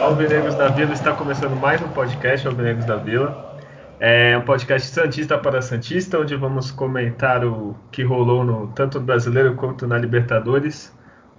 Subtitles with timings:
[0.00, 0.92] Alvinegros da Vila.
[0.92, 3.58] Está começando mais um podcast Alvinegros da Vila.
[4.00, 9.04] É um podcast Santista para Santista, onde vamos comentar o que rolou no, tanto no
[9.04, 10.92] Brasileiro quanto na Libertadores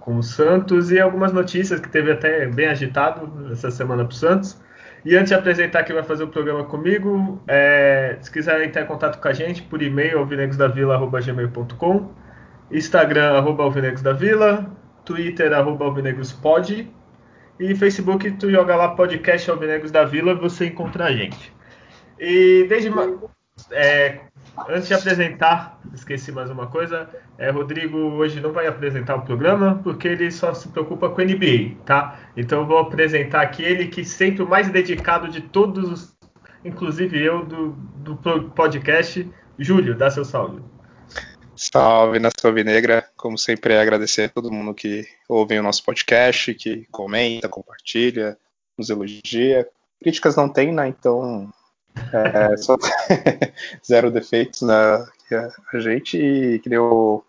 [0.06, 4.14] com o Santos e algumas notícias que teve até bem agitado essa semana para o
[4.14, 4.56] Santos.
[5.04, 8.86] E antes de apresentar quem vai fazer o programa comigo, é, se quiser entrar em
[8.86, 12.12] contato com a gente por e-mail, alvinegrosdavila.gmail.com,
[12.70, 14.70] Instagram, arroba alvinegrosdavila,
[15.04, 16.88] Twitter, arroba alvinegrospod,
[17.58, 21.52] e Facebook, tu joga lá podcast Alvinegros da Vila, você encontra a gente.
[22.16, 22.92] E desde
[23.72, 24.20] é,
[24.68, 27.08] antes de apresentar, esqueci mais uma coisa.
[27.38, 31.76] É, Rodrigo hoje não vai apresentar o programa porque ele só se preocupa com NBA,
[31.84, 32.18] tá?
[32.36, 36.16] Então eu vou apresentar aqui ele que sempre o mais dedicado de todos,
[36.64, 38.16] inclusive eu do, do
[38.50, 39.28] podcast.
[39.58, 40.62] Júlio, dá seu salve.
[41.56, 43.08] Salve, Nação Negra.
[43.16, 48.36] Como sempre, é agradecer a todo mundo que ouve o nosso podcast, que comenta, compartilha,
[48.76, 49.66] nos elogia.
[49.98, 50.88] Críticas não tem, né?
[50.88, 51.50] Então,
[52.12, 52.76] é, só
[53.86, 55.50] zero defeitos na né?
[55.72, 56.18] a gente.
[56.18, 57.22] E que o,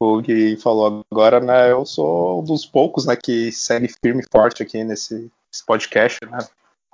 [0.00, 1.70] o Gui falou agora, né?
[1.70, 5.30] Eu sou um dos poucos né, que segue firme e forte aqui nesse,
[5.66, 6.38] podcast, né?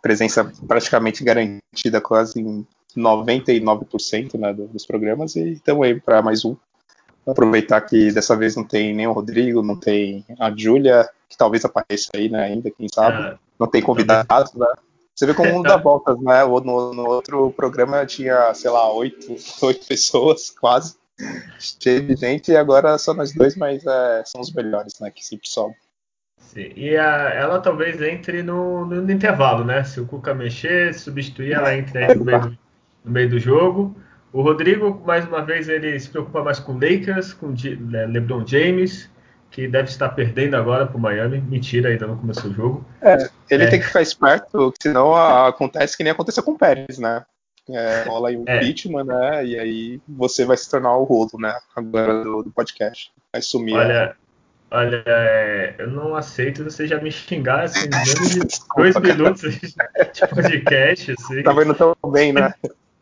[0.02, 6.56] Presença praticamente garantida quase em 99% né, dos programas e estamos aí para mais um.
[7.26, 11.64] Aproveitar que dessa vez não tem nem o Rodrigo, não tem a Júlia, que talvez
[11.64, 13.20] apareça aí né, ainda, quem sabe.
[13.20, 14.66] É, não tem convidados, né?
[15.16, 16.44] Você vê como o mundo dá voltas, né?
[16.44, 20.94] No, no, outro programa tinha, sei lá, oito, oito pessoas, quase.
[21.58, 25.10] Cheio de gente, e agora só nós dois, mas é, são os melhores, né?
[25.10, 25.74] Que sempre sobem.
[26.38, 26.70] Sim.
[26.76, 29.82] E a, ela talvez entre no, no, intervalo, né?
[29.84, 32.58] Se o Cuca mexer, substituir, ela entra aí no meio do,
[33.06, 33.96] no meio do jogo.
[34.34, 39.08] O Rodrigo, mais uma vez, ele se preocupa mais com Lakers, com né, LeBron James,
[39.56, 41.40] que deve estar perdendo agora para o Miami.
[41.40, 42.84] Mentira, ainda não começou o jogo.
[43.00, 43.68] É, ele é.
[43.68, 47.24] tem que ficar esperto, senão acontece que nem aconteceu com o Pérez, né?
[47.70, 48.58] É, rola aí um é.
[48.58, 49.46] impeachment, né?
[49.46, 51.58] E aí você vai se tornar o rolo, né?
[51.74, 53.10] Agora do, do podcast.
[53.32, 53.76] Vai sumir.
[53.76, 54.14] Olha,
[54.70, 58.40] olha é, eu não aceito você já me xingar assim, menos de
[58.76, 59.74] dois minutos de
[60.34, 61.12] podcast.
[61.18, 61.42] Assim.
[61.42, 62.52] Tá vendo tão bem, né?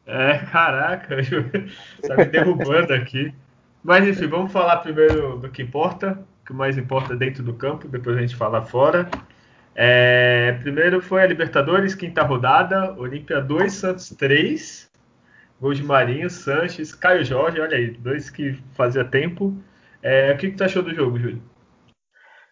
[0.07, 1.17] É, caraca,
[2.07, 3.35] tá me derrubando aqui.
[3.83, 8.17] Mas enfim, vamos falar primeiro do que importa, que mais importa dentro do campo, depois
[8.17, 9.09] a gente fala fora.
[9.75, 14.91] É, primeiro foi a Libertadores, quinta rodada, Olímpia 2, Santos 3,
[15.61, 19.57] gol de Marinho, Sanches, Caio Jorge, olha aí, dois que fazia tempo.
[20.03, 21.43] É, o que, que tu achou do jogo, Júlio?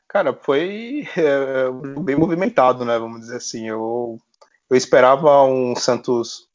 [0.08, 2.98] Cara, foi é, bem movimentado, né?
[2.98, 3.68] Vamos dizer assim.
[3.68, 4.18] Eu,
[4.68, 6.48] eu esperava um Santos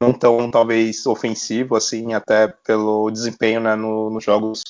[0.00, 4.62] não tão talvez ofensivo assim, até pelo desempenho né, no, nos jogos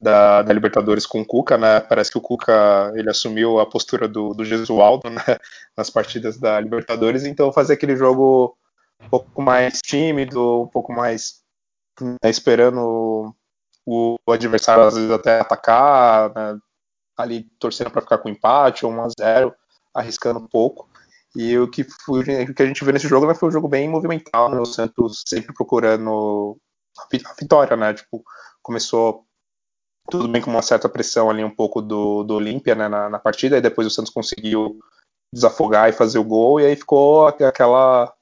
[0.00, 1.80] da, da, Libertadores com o Cuca, né?
[1.80, 5.22] Parece que o Cuca ele assumiu a postura do, do Gesualdo né,
[5.76, 8.56] nas partidas da Libertadores, então fazer aquele jogo
[9.00, 11.42] um pouco mais tímido, um pouco mais
[12.00, 13.34] né, esperando
[13.86, 16.58] o, o, adversário às vezes até atacar, né,
[17.16, 19.54] ali torcendo para ficar com empate ou 1 a 0,
[19.94, 20.88] arriscando um pouco.
[21.34, 23.68] E o que, foi, o que a gente viu nesse jogo né, foi um jogo
[23.68, 26.56] bem movimentado, né, o Santos sempre procurando
[26.98, 27.94] a vitória, né?
[27.94, 28.24] Tipo,
[28.62, 29.24] começou
[30.10, 33.18] tudo bem com uma certa pressão ali um pouco do, do Olímpia né, na, na,
[33.18, 34.78] partida, e depois o Santos conseguiu
[35.32, 38.12] desafogar e fazer o gol, e aí ficou aquela,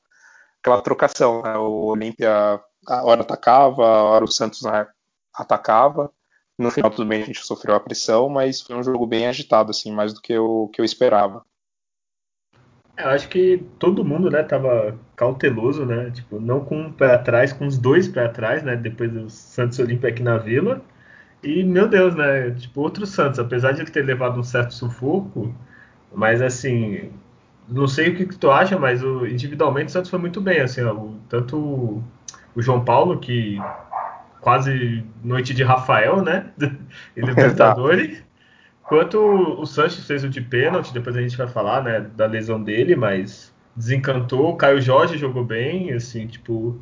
[0.60, 1.56] aquela trocação, né?
[1.56, 4.86] O Olímpia a hora atacava, a hora o Santos né,
[5.34, 6.10] atacava.
[6.58, 9.70] No final tudo bem, a gente sofreu a pressão, mas foi um jogo bem agitado,
[9.70, 11.44] assim, mais do que eu, que eu esperava.
[12.96, 16.10] É, eu acho que todo mundo, né, tava cauteloso, né?
[16.10, 18.74] Tipo, não com um pé atrás, com os dois pés atrás, né?
[18.74, 20.82] Depois do Santos Olímpia aqui na Vila.
[21.46, 22.50] E, meu Deus, né?
[22.50, 25.54] Tipo, outro Santos, apesar de ele ter levado um certo sufoco,
[26.12, 27.12] mas assim,
[27.68, 30.60] não sei o que, que tu acha, mas o, individualmente o Santos foi muito bem,
[30.60, 32.04] assim, ó, o, tanto o,
[32.54, 33.58] o João Paulo, que
[34.40, 36.50] quase noite de Rafael, né?
[37.16, 38.24] e Libertadores.
[38.82, 42.62] Quanto o Sanches fez o de pênalti, depois a gente vai falar, né, da lesão
[42.62, 44.50] dele, mas desencantou.
[44.50, 46.80] O Caio Jorge jogou bem, assim, tipo.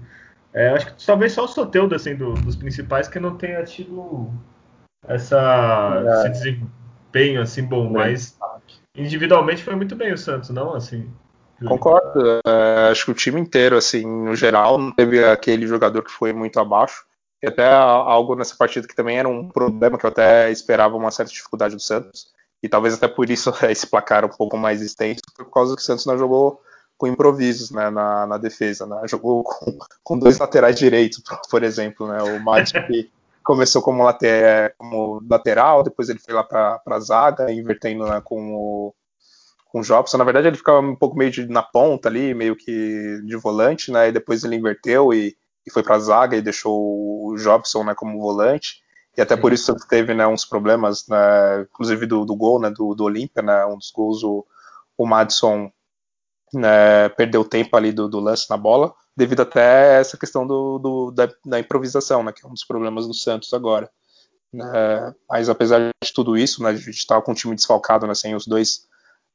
[0.53, 4.31] É, acho que talvez só o Soteudo, assim, do, dos principais, que não tenha tido
[5.09, 6.31] essa, é.
[6.31, 7.91] esse desempenho, assim, bom, é.
[7.91, 8.39] mas
[8.97, 11.11] individualmente foi muito bem o Santos, não, assim.
[11.67, 12.41] Concordo.
[12.47, 16.33] É, acho que o time inteiro, assim, no geral, não teve aquele jogador que foi
[16.33, 17.05] muito abaixo.
[17.43, 21.11] E até algo nessa partida que também era um problema que eu até esperava uma
[21.11, 22.29] certa dificuldade do Santos.
[22.63, 25.85] E talvez até por isso esse placar um pouco mais extenso, por causa que o
[25.85, 26.61] Santos não jogou
[26.97, 28.87] com improvisos né, na, na defesa.
[28.87, 29.03] Né?
[29.07, 32.07] Jogou com, com, dois laterais direitos, por exemplo.
[32.07, 32.19] Né?
[32.23, 33.11] O que
[33.45, 38.55] começou como, later, como, lateral, depois ele foi lá para a zaga, invertendo né, com
[38.55, 38.95] o,
[39.67, 40.17] com o Jobson.
[40.17, 43.93] Na verdade, ele ficava um pouco meio de, na ponta ali, meio que de volante,
[43.93, 44.09] né?
[44.09, 45.37] E depois ele inverteu e
[45.67, 48.83] e foi para a zaga e deixou o Jobson né, como volante.
[49.17, 52.95] E até por isso teve né, uns problemas, né, inclusive do, do, gol né, do,
[52.95, 54.45] do Olímpia, né, um dos gols, o,
[54.99, 55.71] o Madison
[56.53, 60.79] né, perdeu tempo ali do, do, lance na bola, devido até a essa questão do,
[60.79, 63.91] do da, da, improvisação, né, que é um dos problemas do Santos agora.
[64.53, 64.65] Né,
[65.29, 68.35] mas apesar de tudo isso, né, a gente estava com o time desfalcado, né, sem
[68.35, 68.87] os dois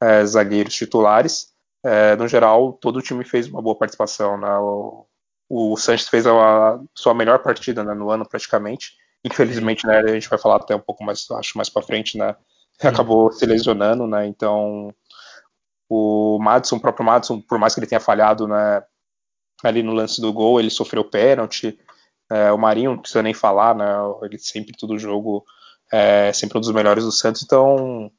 [0.01, 1.53] é, zagueiros titulares,
[1.83, 4.37] é, no geral, todo o time fez uma boa participação.
[4.37, 5.05] Né, o,
[5.49, 8.93] o Sanches fez a sua melhor partida né, no ano praticamente.
[9.23, 12.35] Infelizmente, né, a gente vai falar até um pouco mais, acho mais para frente, né,
[12.81, 14.93] acabou se lesionando, né, então
[15.89, 18.83] o Madison, o próprio Madison, por mais que ele tenha falhado, né,
[19.63, 21.77] ali no lance do gol, ele sofreu pênalti,
[22.31, 23.85] é, o Marinho não precisa nem falar, né,
[24.23, 25.44] ele sempre, todo jogo,
[25.91, 28.11] é sempre um dos melhores do Santos, então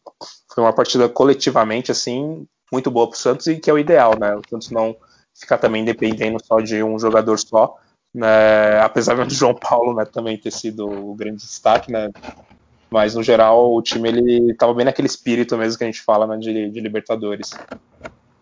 [0.53, 4.19] foi uma partida coletivamente, assim, muito boa para o Santos e que é o ideal,
[4.19, 4.97] né, o Santos não
[5.39, 7.77] ficar também dependendo só de um jogador só.
[8.13, 12.11] Né, apesar do João Paulo né, também ter sido o grande destaque, né,
[12.91, 16.27] mas no geral o time ele estava bem naquele espírito mesmo que a gente fala
[16.27, 17.53] né, de, de, Libertadores.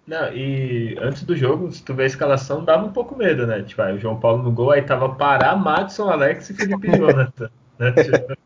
[0.09, 3.63] Não, e antes do jogo, se tu vê a escalação, dava um pouco medo, né?
[3.63, 7.51] Tipo, aí o João Paulo no gol, aí tava Pará, Madison, Alex e Felipe Jonathan.
[7.79, 7.93] Né?
[7.93, 8.39] Tipo,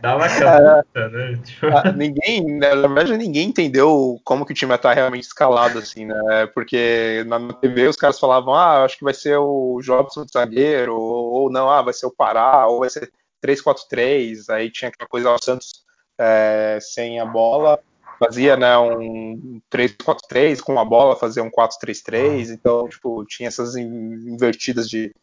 [0.00, 1.40] Dava aquela é, né?
[1.44, 1.66] Tipo...
[1.66, 6.04] Ah, ninguém, na verdade, ninguém entendeu como que o time ia estar realmente escalado, assim,
[6.04, 6.46] né?
[6.54, 11.32] Porque na TV os caras falavam, ah, acho que vai ser o Jobson zagueiro, ou,
[11.32, 13.10] ou não, ah, vai ser o Pará, ou vai ser
[13.44, 15.84] 3-4-3, aí tinha aquela coisa, o Santos
[16.18, 17.80] é, sem a bola,
[18.18, 24.88] fazia né, um 3-4-3 com a bola, fazia um 4-3-3, então tipo, tinha essas invertidas
[24.88, 25.14] de,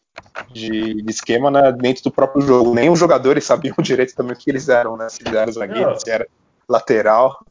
[0.52, 2.74] de, de, esquema né, dentro do próprio jogo.
[2.74, 5.08] Nem os jogadores sabiam direito também o que eles eram, né?
[5.10, 6.28] Se eram zagueiro, se era
[6.68, 7.44] lateral.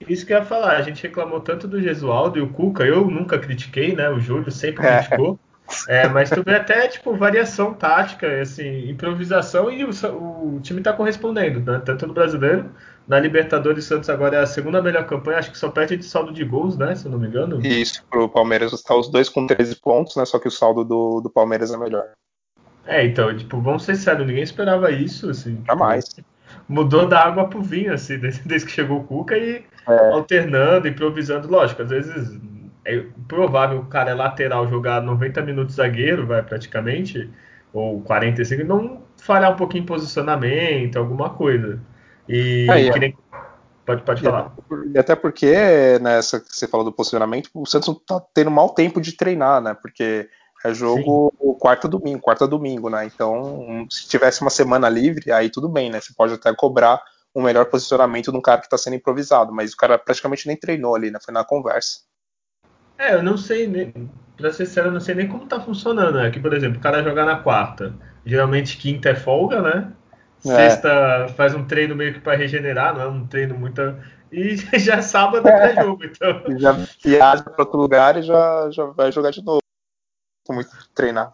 [0.00, 3.10] Isso que eu ia falar, a gente reclamou tanto do Gesualdo e o Cuca, eu
[3.10, 4.10] nunca critiquei, né?
[4.10, 4.98] O Júlio sempre é.
[4.98, 5.38] criticou.
[5.88, 10.92] É, mas tu vê até, tipo, variação tática, assim, improvisação e o, o time tá
[10.92, 11.82] correspondendo, né?
[11.84, 12.70] Tanto no brasileiro,
[13.06, 16.32] na Libertadores Santos agora é a segunda melhor campanha, acho que só perde de saldo
[16.32, 16.94] de gols, né?
[16.94, 17.64] Se eu não me engano.
[17.64, 20.24] Isso, pro Palmeiras está os dois com 13 pontos, né?
[20.24, 22.04] Só que o saldo do, do Palmeiras é melhor.
[22.84, 25.62] É, então, tipo, vamos ser sérios, ninguém esperava isso, assim.
[25.66, 26.04] Jamais.
[26.08, 26.28] Tipo,
[26.68, 30.10] mudou da água pro vinho, assim, desde, desde que chegou o Cuca e é.
[30.10, 31.48] alternando, improvisando.
[31.48, 32.40] Lógico, às vezes
[32.84, 37.28] é provável o cara é lateral jogar 90 minutos zagueiro, vai praticamente,
[37.72, 41.80] ou 45, não falhar um pouquinho em posicionamento, alguma coisa.
[42.28, 42.66] E
[42.98, 43.16] nem...
[43.84, 44.52] Pode, pode falar.
[44.92, 45.54] E até porque,
[46.00, 49.60] nessa que você falou do posicionamento, o Santos não tá tendo mau tempo de treinar,
[49.60, 49.74] né?
[49.80, 50.28] Porque
[50.64, 53.06] é jogo quarta domingo, quarta domingo, né?
[53.06, 56.00] Então, se tivesse uma semana livre, aí tudo bem, né?
[56.00, 57.00] Você pode até cobrar
[57.32, 60.56] um melhor posicionamento de um cara que está sendo improvisado, mas o cara praticamente nem
[60.56, 61.18] treinou ali, né?
[61.24, 62.00] Foi na conversa.
[62.98, 63.92] É, eu não sei, nem,
[64.36, 66.30] pra ser sério, eu não sei nem como tá funcionando, né?
[66.30, 67.94] Que, por exemplo, o cara jogar na quarta,
[68.24, 69.92] geralmente quinta é folga, né?
[70.44, 70.48] É.
[70.48, 71.28] Sexta é.
[71.28, 73.80] faz um treino meio que para regenerar, não é um treino muito.
[74.30, 76.58] E já é sábado é jogo, então.
[76.58, 76.72] Já
[77.02, 79.60] viaja para outro lugar e já, já vai jogar de novo.
[80.48, 81.32] Muito treinado.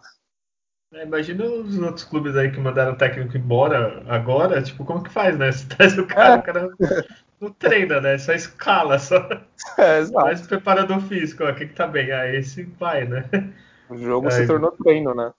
[0.93, 5.11] É, imagina os outros clubes aí que mandaram o técnico embora agora, tipo, como que
[5.11, 5.51] faz, né?
[5.53, 6.37] Se traz o cara, é.
[6.37, 6.69] o cara
[7.41, 8.17] não treina, né?
[8.17, 9.17] Só escala, só.
[9.77, 10.25] É, exato.
[10.25, 12.11] Mas preparador físico, ó, que, que tá bem?
[12.11, 13.27] Ah, esse vai, né?
[13.89, 14.33] O jogo aí.
[14.33, 15.31] se tornou treino, né?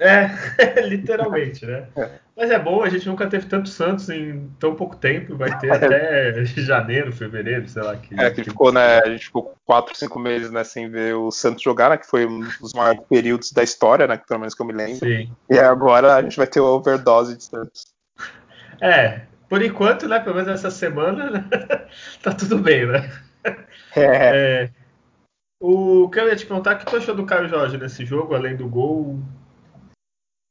[0.00, 0.30] É,
[0.80, 1.86] literalmente, né?
[1.94, 2.10] É.
[2.34, 5.70] Mas é bom, a gente nunca teve tanto Santos em tão pouco tempo, vai ter
[5.70, 7.94] até janeiro, fevereiro, sei lá.
[7.96, 9.00] Que, é, que ficou, né?
[9.00, 11.98] A gente ficou quatro, cinco meses né, sem ver o Santos jogar, né?
[11.98, 14.18] Que foi um dos maiores períodos da história, né?
[14.26, 14.96] Pelo menos que eu me lembro.
[14.96, 15.30] Sim.
[15.50, 17.84] E agora a gente vai ter o overdose de Santos.
[18.80, 20.18] É, por enquanto, né?
[20.18, 21.44] Pelo menos essa semana, né,
[22.22, 23.12] tá tudo bem, né?
[23.94, 24.00] É.
[24.64, 24.70] é.
[25.60, 28.34] O que eu ia te contar, o que tu achou do Caio Jorge nesse jogo,
[28.34, 29.20] além do gol?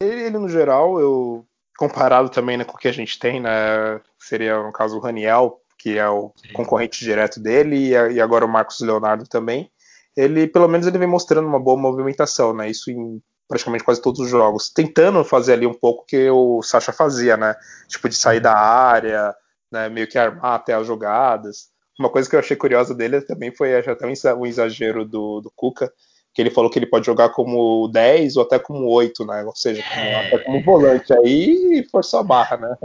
[0.01, 1.45] Ele, ele, no geral, eu
[1.77, 5.61] comparado também né, com o que a gente tem, né, seria no caso o Raniel,
[5.77, 6.53] que é o Sim.
[6.53, 9.71] concorrente direto dele, e, agora o Marcos Leonardo também.
[10.15, 12.69] Ele, pelo menos, ele vem mostrando uma boa movimentação, né?
[12.69, 16.61] Isso em praticamente quase todos os jogos, tentando fazer ali um pouco o que o
[16.61, 17.55] Sacha fazia, né?
[17.87, 19.33] Tipo de sair da área,
[19.71, 19.89] né?
[19.89, 21.69] Meio que armar até as jogadas.
[21.97, 25.91] Uma coisa que eu achei curiosa dele também foi até um exagero do, do Cuca,
[26.33, 29.43] que ele falou que ele pode jogar como 10 ou até como 8, né?
[29.43, 31.13] Ou seja, como, até como volante.
[31.13, 32.75] Aí forçou a barra, né?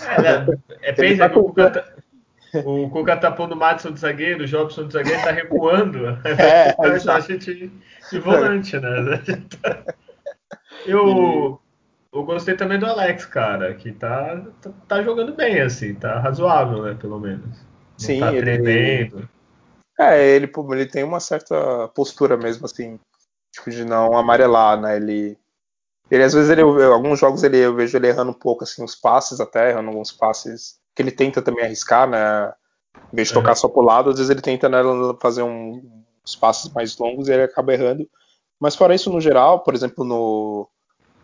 [0.00, 0.58] É, né?
[0.82, 1.84] é pensa tá que o Cuca, tá,
[2.64, 6.18] o Cuca tá pondo o Madison de zagueiro, o Jobson de zagueiro tá recuando.
[6.38, 7.72] É, a gente
[8.10, 9.22] de volante, né?
[10.84, 11.60] Eu,
[12.12, 16.82] eu gostei também do Alex, cara, que tá, tá, tá jogando bem, assim, tá razoável,
[16.82, 17.44] né, pelo menos.
[17.44, 17.58] Não
[17.98, 19.28] Sim, tá ele, tremendo.
[19.98, 23.00] É, ele, ele tem uma certa postura mesmo, assim,
[23.52, 24.96] tipo, de não amarelar, né?
[24.96, 25.38] Ele.
[26.10, 28.94] Ele, às vezes, ele, alguns jogos ele, eu vejo ele errando um pouco, assim, os
[28.94, 32.52] passes até, errando alguns passes que ele tenta também arriscar, né?
[33.12, 33.56] Em vez de tocar uhum.
[33.56, 34.78] só pro lado, às vezes ele tenta né,
[35.20, 35.82] fazer um,
[36.24, 38.08] uns passes mais longos e ele acaba errando.
[38.60, 40.68] Mas fora isso, no geral, por exemplo, no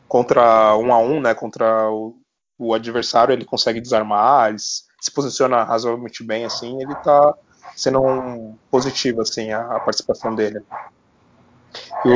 [0.09, 1.35] contra um a um, né?
[1.35, 2.17] Contra o,
[2.59, 7.35] o adversário, ele consegue desarmar, ele se posiciona razoavelmente bem, assim, ele tá
[7.75, 10.63] sendo um positivo, assim, a, a participação dele.
[12.05, 12.13] E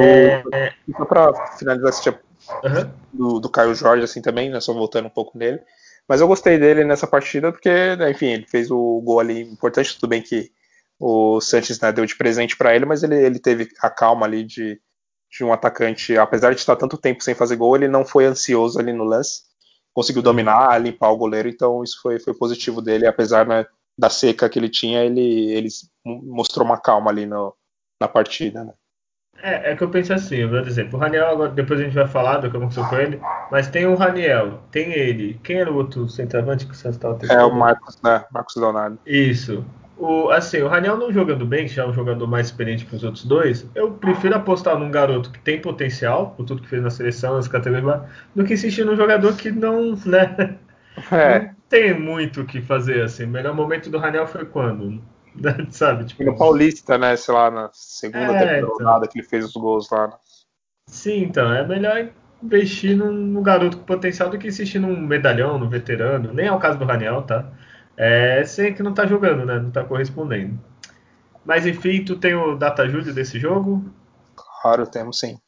[0.52, 0.72] é...
[0.96, 2.18] só para finalizar esse tipo
[2.64, 2.90] uhum.
[3.12, 5.60] do, do Caio Jorge, assim, também, né, só voltando um pouco nele,
[6.08, 9.94] mas eu gostei dele nessa partida porque, né, enfim, ele fez o gol ali importante,
[9.94, 10.50] tudo bem que
[10.98, 14.44] o Sanches né, deu de presente para ele, mas ele, ele teve a calma ali
[14.44, 14.80] de,
[15.30, 18.78] de um atacante, apesar de estar tanto tempo sem fazer gol, ele não foi ansioso
[18.78, 19.42] ali no lance,
[19.92, 23.66] conseguiu dominar, limpar o goleiro, então isso foi, foi positivo dele, apesar né,
[23.98, 25.68] da seca que ele tinha, ele, ele
[26.04, 27.54] mostrou uma calma ali no,
[28.00, 28.72] na partida, né?
[29.42, 32.38] É, é que eu penso assim, por exemplo, o Raniel, depois a gente vai falar
[32.38, 36.08] do que aconteceu com ele, mas tem o Raniel, tem ele, quem era o outro
[36.08, 38.24] centroavante que você estava É o Marcos, né?
[38.32, 38.98] Marcos Leonardo.
[39.04, 39.64] Isso.
[39.98, 42.94] O, assim, o Raniel não jogando bem, que já é um jogador mais experiente que
[42.94, 46.82] os outros dois, eu prefiro apostar num garoto que tem potencial, por tudo que fez
[46.82, 48.02] na seleção, nas categorias,
[48.34, 50.58] do que insistir num jogador que não, né?
[51.12, 51.55] É.
[51.68, 53.24] Tem muito o que fazer, assim.
[53.24, 55.02] O melhor momento do Raniel foi quando?
[55.70, 56.04] Sabe?
[56.04, 57.16] Tipo, no Paulista, né?
[57.16, 59.08] Sei lá, na segunda é, temporada então.
[59.08, 60.08] que ele fez os gols lá.
[60.08, 60.14] Né?
[60.88, 61.52] Sim, então.
[61.52, 62.08] É melhor
[62.42, 66.32] investir num, num, garoto com potencial do que insistir num medalhão, no veterano.
[66.32, 67.50] Nem é o caso do Raniel, tá?
[67.96, 69.58] É sei que não tá jogando, né?
[69.58, 70.58] Não tá correspondendo.
[71.44, 73.84] Mas enfim, tu tem o data Júlio desse jogo?
[74.34, 75.38] Claro, temos sim.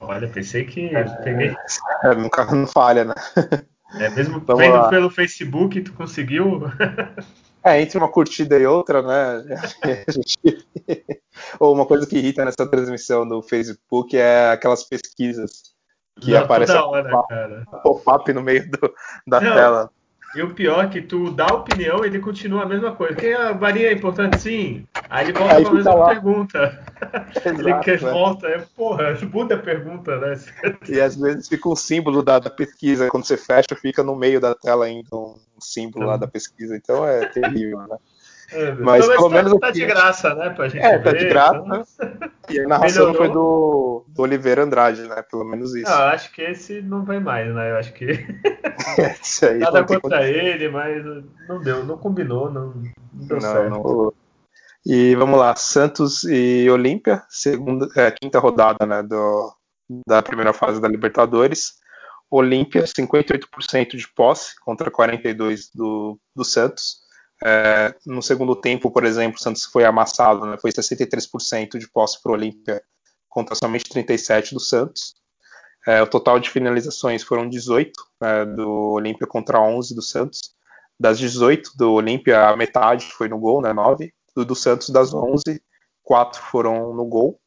[0.00, 1.56] Olha, pensei que é, peguei.
[2.04, 3.14] É, nunca não falha, né?
[3.94, 6.62] É, mesmo Vamos vendo pelo Facebook, tu conseguiu?
[7.64, 9.44] É, entre uma curtida e outra, né?
[11.58, 15.74] Ou uma coisa que irrita nessa transmissão do Facebook é aquelas pesquisas
[16.20, 16.76] que Não, aparecem
[17.82, 18.94] pop-up no meio do,
[19.26, 19.90] da Não, tela.
[20.36, 23.14] E o pior é que tu dá opinião e ele continua a mesma coisa.
[23.14, 24.84] Que a varia é importante, sim.
[25.08, 26.08] Aí ele volta Aí com a mesma lá.
[26.08, 26.86] pergunta.
[27.36, 28.10] Exato, ele quer né?
[28.10, 30.38] volta, é, porra, muda a pergunta, né?
[30.88, 33.08] E às vezes fica um símbolo da, da, pesquisa.
[33.08, 36.76] Quando você fecha, fica no meio da tela ainda um símbolo lá da pesquisa.
[36.76, 37.96] Então é terrível, né?
[38.52, 40.50] É, mas pelo, pelo menos tá, tá de graça, né?
[40.50, 41.56] Pra gente é, ver, tá de graça.
[41.56, 42.30] Então...
[42.48, 43.16] E a narração Melhorou.
[43.16, 45.22] foi do, do Oliveira Andrade, né?
[45.28, 45.90] Pelo menos isso.
[45.90, 47.72] Não, acho que esse não vai mais, né?
[47.72, 48.06] Eu acho que.
[49.42, 51.04] aí Nada contra ele, mas
[51.48, 52.68] não deu, não combinou, não,
[53.12, 53.70] não deu não, certo.
[53.70, 54.12] Não...
[54.86, 59.52] E vamos lá, Santos e Olímpia, segunda, é, quinta rodada né, do,
[60.06, 61.74] da primeira fase da Libertadores.
[62.30, 67.05] Olímpia, 58% de posse contra 42% do, do Santos.
[67.44, 70.56] É, no segundo tempo, por exemplo, o Santos foi amassado, né?
[70.60, 72.82] foi 63% de posse para o Olímpia
[73.28, 75.14] contra somente 37% do Santos.
[75.86, 80.40] É, o total de finalizações foram 18 né, do Olímpia contra 11 do Santos.
[80.98, 84.12] Das 18 do Olímpia, a metade foi no gol, né, 9.
[84.34, 85.62] Do, do Santos, das 11,
[86.02, 87.38] 4 foram no gol.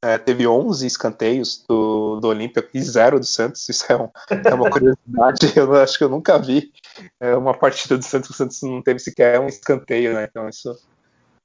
[0.00, 3.68] É, teve 11 escanteios do, do Olímpia e zero do Santos.
[3.68, 5.52] Isso é, um, é uma curiosidade.
[5.56, 6.72] eu acho que eu nunca vi
[7.20, 8.30] é, uma partida do Santos.
[8.30, 10.26] O Santos não teve sequer um escanteio, né?
[10.28, 10.76] Então isso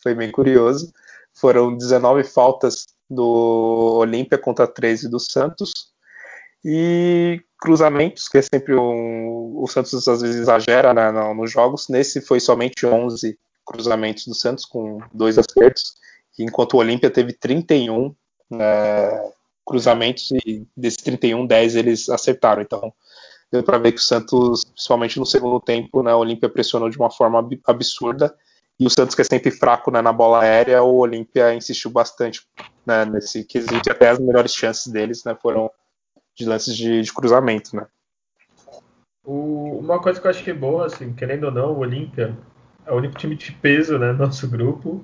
[0.01, 0.91] foi bem curioso.
[1.33, 5.71] Foram 19 faltas do Olímpia contra 13 do Santos.
[6.63, 11.87] E cruzamentos, que é sempre um, o Santos às vezes exagera né, nos jogos.
[11.87, 15.93] Nesse foi somente 11 cruzamentos do Santos, com dois acertos,
[16.37, 18.13] enquanto o Olímpia teve 31
[18.49, 19.31] né,
[19.65, 22.61] cruzamentos e desses 31, 10 eles acertaram.
[22.61, 22.91] Então,
[23.51, 26.97] deu para ver que o Santos, principalmente no segundo tempo, né, o Olímpia pressionou de
[26.97, 28.33] uma forma absurda.
[28.79, 32.47] E o Santos, que é sempre fraco né, na bola aérea, o Olímpia insistiu bastante
[32.85, 33.91] né, nesse quesito.
[33.91, 35.69] Até as melhores chances deles né, foram
[36.33, 37.75] de lances de, de cruzamento.
[37.75, 37.85] Né.
[39.25, 42.37] O, uma coisa que eu acho que é boa, assim, querendo ou não, o Olímpia
[42.85, 45.03] é o único time de peso né, no nosso grupo.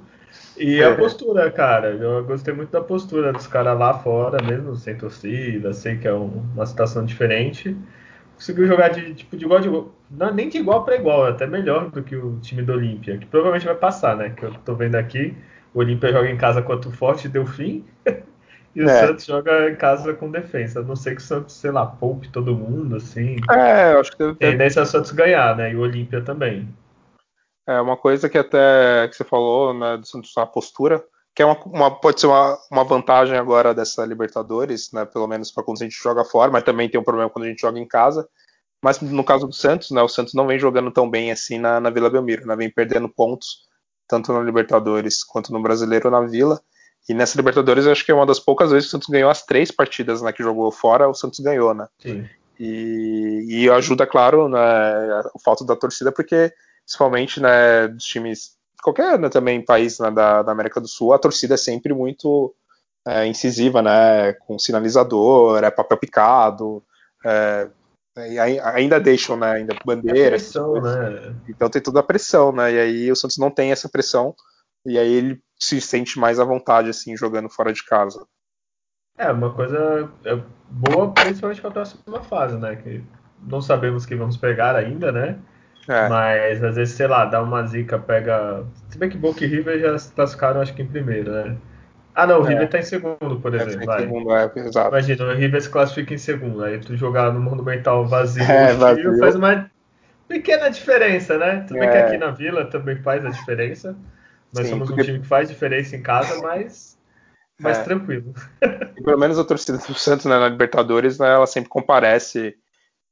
[0.58, 4.98] E a postura, cara, eu gostei muito da postura dos caras lá fora, mesmo sem
[4.98, 7.76] torcida, sei que é um, uma situação diferente.
[8.36, 11.48] Conseguiu jogar de, tipo, de igual de igual, não, nem de igual para igual, até
[11.48, 14.30] melhor do que o time do Olímpia, que provavelmente vai passar, né?
[14.30, 15.36] Que eu tô vendo aqui,
[15.74, 17.86] o Olímpia joga em casa contra o Forte Delfim,
[18.76, 19.08] E o é.
[19.08, 20.82] Santos joga em casa com defesa.
[20.82, 23.38] A não sei que o Santos, sei lá, poupe todo mundo, assim.
[23.50, 24.52] É, eu acho que deve ter...
[24.52, 25.72] tendência é o Santos ganhar, né?
[25.72, 26.68] E o Olímpia também.
[27.66, 31.04] É, uma coisa que até que você falou, né, do Santos, a postura,
[31.36, 35.52] que é uma, uma, pode ser uma, uma vantagem agora dessa Libertadores, né, pelo menos
[35.52, 37.78] para quando a gente joga fora, mas também tem um problema quando a gente joga
[37.78, 38.28] em casa.
[38.82, 41.80] Mas no caso do Santos, né, o Santos não vem jogando tão bem assim na,
[41.80, 43.68] na Vila Belmiro, né, vem perdendo pontos,
[44.08, 46.62] tanto na Libertadores quanto no Brasileiro na Vila.
[47.10, 49.30] E nessa Libertadores, eu acho que é uma das poucas vezes que o Santos ganhou
[49.30, 51.88] as três partidas né, que jogou fora, o Santos ganhou, né?
[52.00, 52.28] Sim.
[52.58, 56.54] E, e ajuda, claro, né, o fato da torcida, porque
[56.86, 58.55] principalmente né, dos times,
[58.86, 62.54] qualquer né, também país né, da, da, América do Sul, a torcida é sempre muito
[63.08, 66.84] é, incisiva, né, com sinalizador, é papel picado,
[67.26, 67.68] é,
[68.18, 70.38] e ainda deixam, né, ainda bandeira.
[70.38, 71.36] Pressão, né?
[71.50, 72.72] Então tem toda a pressão, né?
[72.72, 74.34] E aí o Santos não tem essa pressão
[74.86, 78.26] e aí ele se sente mais à vontade assim jogando fora de casa.
[79.18, 82.78] É uma coisa é boa, principalmente para a próxima fase, né?
[82.78, 83.04] Que
[83.42, 85.38] não sabemos que vamos pegar ainda, né?
[85.88, 86.10] É.
[86.10, 88.64] Mas às vezes, sei lá, dá uma zica, pega.
[88.90, 91.56] Se bem que Boca e River já se classificaram, acho que em primeiro, né?
[92.14, 92.50] Ah, não, o é.
[92.50, 93.84] River tá em segundo, por exemplo.
[93.84, 94.00] É, vai.
[94.02, 94.90] Segundo, é, exato.
[94.90, 96.64] Imagina, o River se classifica em segundo.
[96.64, 99.18] Aí tu jogar no Monumental vazio, é, vazio.
[99.20, 99.70] faz uma
[100.28, 101.66] pequena diferença, né?
[101.68, 102.06] Tudo bem que é.
[102.06, 103.96] aqui na Vila também faz a diferença.
[104.54, 105.02] Nós Sim, somos porque...
[105.02, 106.98] um time que faz diferença em casa, mas
[107.60, 107.84] mais é.
[107.84, 108.34] tranquilo.
[108.98, 112.56] E pelo menos a torcida do Santos né, na Libertadores, né, ela sempre comparece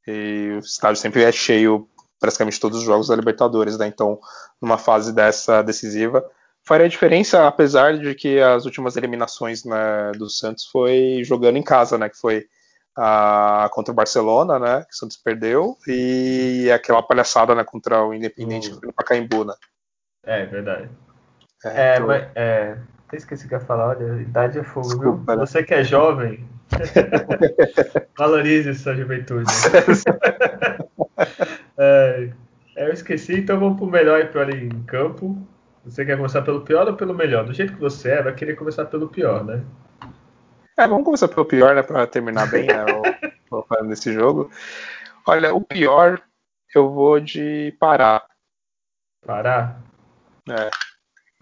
[0.07, 1.87] e o estádio sempre é cheio
[2.23, 3.85] praticamente todos os jogos da Libertadores, né?
[3.85, 4.17] Então,
[4.61, 6.23] numa fase dessa decisiva,
[6.65, 11.97] faria diferença, apesar de que as últimas eliminações né, do Santos foi jogando em casa,
[11.97, 12.07] né?
[12.07, 12.45] Que foi
[12.97, 14.85] a, contra o Barcelona, né?
[14.85, 18.79] Que o Santos perdeu, e aquela palhaçada né, contra o Independente uhum.
[18.81, 19.53] no Pacaembu, né?
[20.25, 20.89] É, verdade.
[21.65, 22.07] É, é, então...
[22.07, 25.41] mas, é, até esqueci que ia falar, olha, idade é fogo, Desculpa, viu?
[25.41, 25.45] Né?
[25.45, 26.47] Você que é jovem,
[28.17, 29.51] valorize sua juventude.
[32.75, 35.37] é, eu esqueci, então vamos pro melhor e pior em campo.
[35.85, 37.45] Você quer começar pelo pior ou pelo melhor?
[37.45, 39.63] Do jeito que você é, vai querer começar pelo pior, né?
[40.77, 41.83] É, vamos começar pelo pior, né?
[41.83, 42.85] Pra terminar bem, né?
[43.69, 44.49] falando desse jogo.
[45.27, 46.21] Olha, o pior
[46.73, 48.25] eu vou de parar.
[49.25, 49.81] Parar?
[50.49, 50.69] É.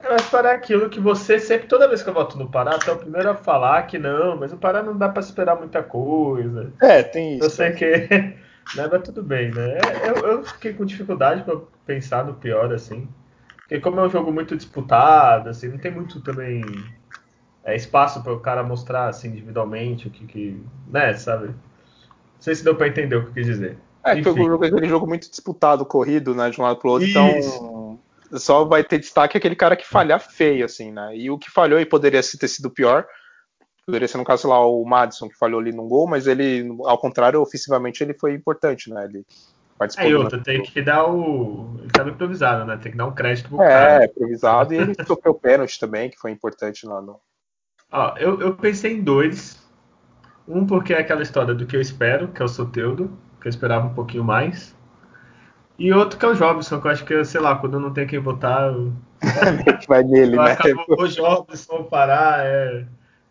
[0.09, 2.89] Mas Pará é aquilo que você sempre, toda vez que eu voto no Pará, você
[2.89, 5.83] é o primeiro a falar que não, mas o Pará não dá para esperar muita
[5.83, 6.73] coisa.
[6.81, 7.45] É, tem isso.
[7.45, 8.07] Eu sei que.
[8.75, 9.77] Né, mas tudo bem, né?
[9.77, 13.07] É, eu, eu fiquei com dificuldade para pensar no pior, assim.
[13.57, 16.61] Porque como é um jogo muito disputado, assim, não tem muito também
[17.63, 20.63] é, espaço para o cara mostrar assim, individualmente o que, que.
[20.87, 21.47] né, sabe?
[21.47, 21.55] Não
[22.39, 23.77] sei se deu para entender o que eu quis dizer.
[24.05, 24.33] É, Enfim.
[24.33, 27.57] foi aquele jogo muito disputado, corrido, né, de um lado pro outro, então Isso.
[27.57, 31.15] então só vai ter destaque aquele cara que falhar feio, assim, né?
[31.15, 33.05] E o que falhou e poderia ter sido pior,
[33.91, 36.97] poderia ser no caso lá o Madison que falhou ali num gol, mas ele, ao
[36.97, 39.03] contrário, ofensivamente ele foi importante, né?
[39.03, 39.25] Ele
[39.77, 40.09] participou.
[40.09, 41.75] É, outra, tem que dar o.
[41.79, 42.77] Ele tava improvisado, né?
[42.77, 44.03] Tem que dar um crédito pro é, cara.
[44.03, 47.19] É, improvisado, e ele sofreu pênalti também, que foi importante lá no.
[47.91, 49.59] Ó, eu, eu pensei em dois.
[50.47, 53.49] Um porque é aquela história do que eu espero, que é o Soteudo, que eu
[53.49, 54.75] esperava um pouquinho mais.
[55.77, 58.07] E outro que é o Jobson, que eu acho que, sei lá, quando não tem
[58.07, 58.71] quem votar.
[58.71, 58.93] Eu...
[59.87, 60.53] Vai nele, né?
[60.53, 62.85] Acabou o Jobson parar, é.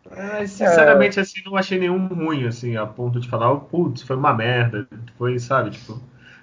[0.09, 1.21] Mas, sinceramente, é...
[1.21, 4.87] assim, não achei nenhum ruim, assim, a ponto de falar, oh, putz, foi uma merda.
[5.17, 6.01] Foi, sabe, tipo.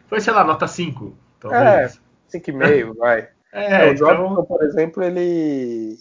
[0.09, 1.16] Foi, sei lá, nota 5.
[1.40, 2.01] Talvez.
[2.33, 3.29] É, 5,5, vai.
[3.51, 4.09] É, é, o então...
[4.09, 5.97] Jobson, por exemplo, ele.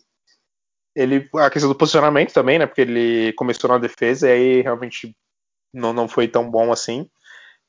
[0.93, 1.29] Ele.
[1.35, 2.65] A questão do posicionamento também, né?
[2.65, 5.15] Porque ele começou na defesa e aí realmente
[5.73, 7.09] não, não foi tão bom assim.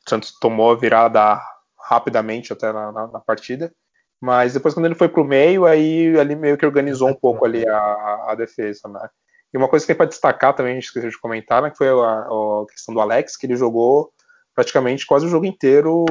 [0.04, 1.40] O Santos tomou a virada
[1.78, 3.72] rapidamente até na, na, na, partida.
[4.20, 7.44] Mas depois, quando ele foi para o meio, aí ele meio que organizou um pouco
[7.46, 9.08] ali a, a defesa, né?
[9.52, 11.76] E uma coisa que tem para destacar também, a gente esqueceu de comentar, né, que
[11.78, 14.12] foi a, a, questão do Alex, que ele jogou
[14.54, 16.04] praticamente quase o jogo inteiro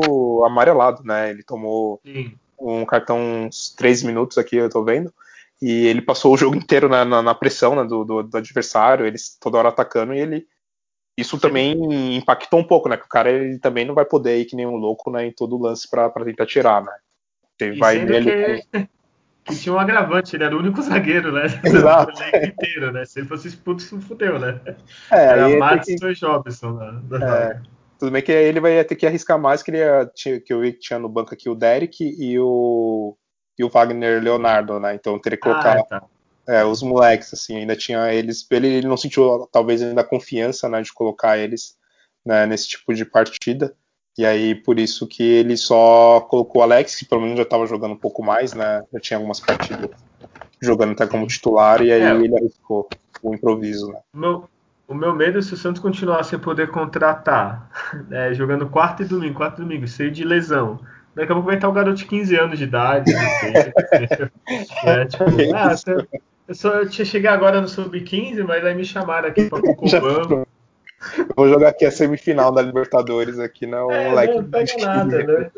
[0.45, 1.29] amarelado, né?
[1.29, 2.33] Ele tomou Sim.
[2.57, 5.13] um cartão uns três minutos aqui, eu tô vendo,
[5.61, 9.05] e ele passou o jogo inteiro na, na, na pressão né, do, do, do, adversário,
[9.05, 10.47] eles toda hora atacando, e ele
[11.17, 12.95] isso também impactou um pouco, né?
[12.95, 15.31] Que o cara ele também não vai poder ir que nem um louco né, em
[15.31, 16.93] todo lance para tentar tirar, né?
[17.59, 18.05] Ele vai.
[18.05, 18.87] Que,
[19.47, 21.45] que, tinha um agravante, ele era o único zagueiro, né?
[21.63, 22.13] Exato.
[22.31, 23.05] Do inteiro, né?
[23.05, 24.59] Se ele fosse expulso, se fudeu, né?
[25.11, 26.11] É, era Madison que...
[26.11, 27.01] e Jobson né?
[27.21, 27.61] é,
[27.99, 30.73] Tudo bem que ele vai ter que arriscar mais, que, ele ia, que eu vi
[30.73, 33.17] que tinha no banco aqui o Derek e o,
[33.57, 34.93] e o Wagner Leonardo, né?
[34.93, 35.79] Então teria que colocar.
[35.79, 36.03] Ah, tá
[36.47, 38.47] é, os moleques, assim, ainda tinha eles.
[38.49, 41.77] Ele, ele, não sentiu, talvez, ainda confiança, né, de colocar eles
[42.25, 43.75] né, nesse tipo de partida.
[44.17, 47.67] E aí, por isso que ele só colocou o Alex, que pelo menos já estava
[47.67, 48.83] jogando um pouco mais, né?
[48.91, 49.91] Já tinha algumas partidas
[50.59, 52.15] jogando até como titular, e aí é.
[52.15, 52.89] ele arriscou
[53.21, 53.99] o improviso, né?
[54.13, 54.49] Meu,
[54.87, 57.69] O meu medo é se o Santos continuar sem poder contratar,
[58.09, 60.79] é, jogando quarto e domingo, quarto e domingo, cheio de lesão.
[61.13, 63.11] Daqui a pouco vai estar o garoto de 15 anos de idade.
[64.85, 65.23] é, tipo,
[65.55, 65.75] ah,
[66.47, 70.45] eu, só, tinha chegar agora no Sub-15, mas aí me chamaram aqui para Cocobam.
[71.35, 74.35] Vou jogar aqui a semifinal da Libertadores aqui, não, é, moleque.
[74.35, 75.51] Não, pega nada, né?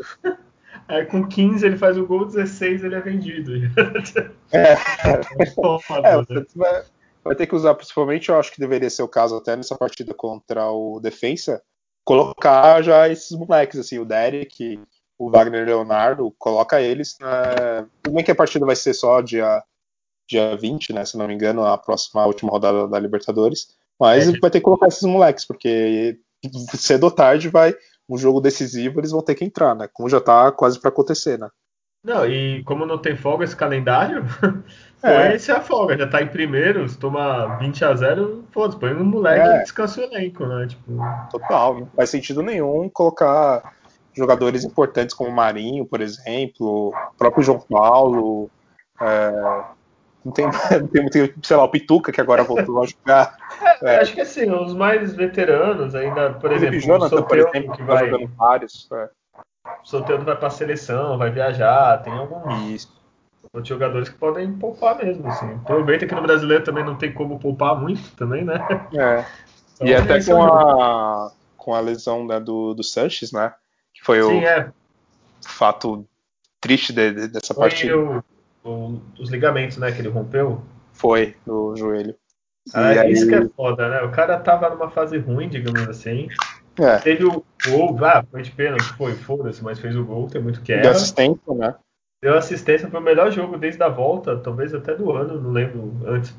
[0.88, 3.54] Aí com 15 ele faz o gol, 16 ele é vendido.
[4.52, 6.46] É, é, né?
[6.56, 6.84] vai,
[7.24, 10.12] vai ter que usar, principalmente, eu acho que deveria ser o caso até nessa partida
[10.12, 11.62] contra o Defensa,
[12.04, 14.82] colocar já esses moleques, assim, o Derek,
[15.20, 17.16] o Wagner Leonardo, coloca eles.
[17.20, 17.86] Na...
[18.02, 19.62] Tudo bem que a partida vai ser só dia,
[20.28, 21.06] dia 20, né?
[21.06, 23.78] Se não me engano, a próxima, a última rodada da Libertadores.
[24.00, 24.40] Mas é.
[24.40, 26.18] vai ter que colocar esses moleques, porque
[26.76, 27.76] cedo ou tarde vai.
[28.10, 29.88] Um jogo decisivo, eles vão ter que entrar, né?
[29.94, 31.48] Como já tá quase para acontecer, né?
[32.04, 34.24] Não, e como não tem folga esse calendário,
[35.04, 35.36] é.
[35.36, 35.98] esse a folga.
[35.98, 39.58] Já tá em primeiro, se toma 20 a 0 foda-se, põe um moleque é.
[39.58, 40.66] e descansa o elenco, né?
[40.68, 40.98] Tipo...
[41.30, 43.74] Total, não faz sentido nenhum colocar
[44.16, 48.50] jogadores importantes como o Marinho, por exemplo, o próprio João Paulo.
[49.02, 49.64] É,
[50.24, 53.38] não, tem, não tem sei lá, o Pituca, que agora voltou a jogar.
[53.82, 54.00] É, é.
[54.00, 58.10] Acho que assim, os mais veteranos ainda, por exemplo, o Jonathan, por exemplo, que vai
[58.10, 58.88] jogando vários.
[58.90, 59.10] É.
[59.84, 62.90] O Soteldo vai para seleção, vai viajar, tem alguns
[63.54, 65.28] outros jogadores que podem poupar mesmo.
[65.28, 65.52] Assim.
[65.56, 68.60] Aproveita que no brasileiro também não tem como poupar muito também, né?
[68.94, 69.26] É.
[69.82, 73.54] Então, e até com a, com a lesão né, do, do Sanches, né?
[73.94, 74.74] Que foi Sim, o é.
[75.42, 76.06] fato
[76.60, 77.98] triste de, de, dessa foi partida.
[77.98, 78.22] O,
[78.64, 80.62] o, os ligamentos, né, que ele rompeu?
[80.94, 82.16] Foi, no joelho.
[82.74, 83.12] Ah, é aí...
[83.12, 84.02] Isso que é foda, né?
[84.02, 86.28] O cara tava numa fase ruim, digamos assim.
[86.78, 86.98] É.
[86.98, 90.62] Teve o gol, ah, foi de pênalti, foi, foda-se, mas fez o gol, tem muito
[90.62, 90.84] que era.
[90.84, 91.76] Deu assistência, né?
[92.22, 95.94] Deu assistência, foi o melhor jogo desde a volta, talvez até do ano, não lembro,
[96.06, 96.34] antes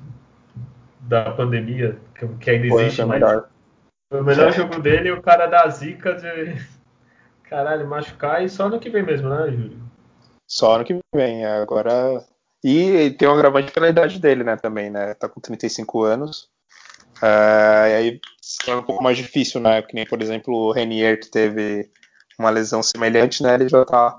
[1.00, 1.98] da pandemia,
[2.38, 3.48] que ainda existe, foi, mas melhor.
[4.10, 4.52] foi o melhor é.
[4.52, 6.56] jogo dele e o cara da zica de
[7.44, 9.89] caralho, machucar e só no que vem mesmo, né, Júlio?
[10.50, 12.26] Só no que vem, agora.
[12.62, 15.14] E tem um agravante pela idade dele, né, também, né?
[15.14, 16.50] Tá com 35 anos.
[17.22, 19.80] Uh, e aí se torna um pouco mais difícil, né?
[19.80, 21.88] Que nem, por exemplo, o Renier, que teve
[22.36, 23.54] uma lesão semelhante, né?
[23.54, 24.18] Ele já tá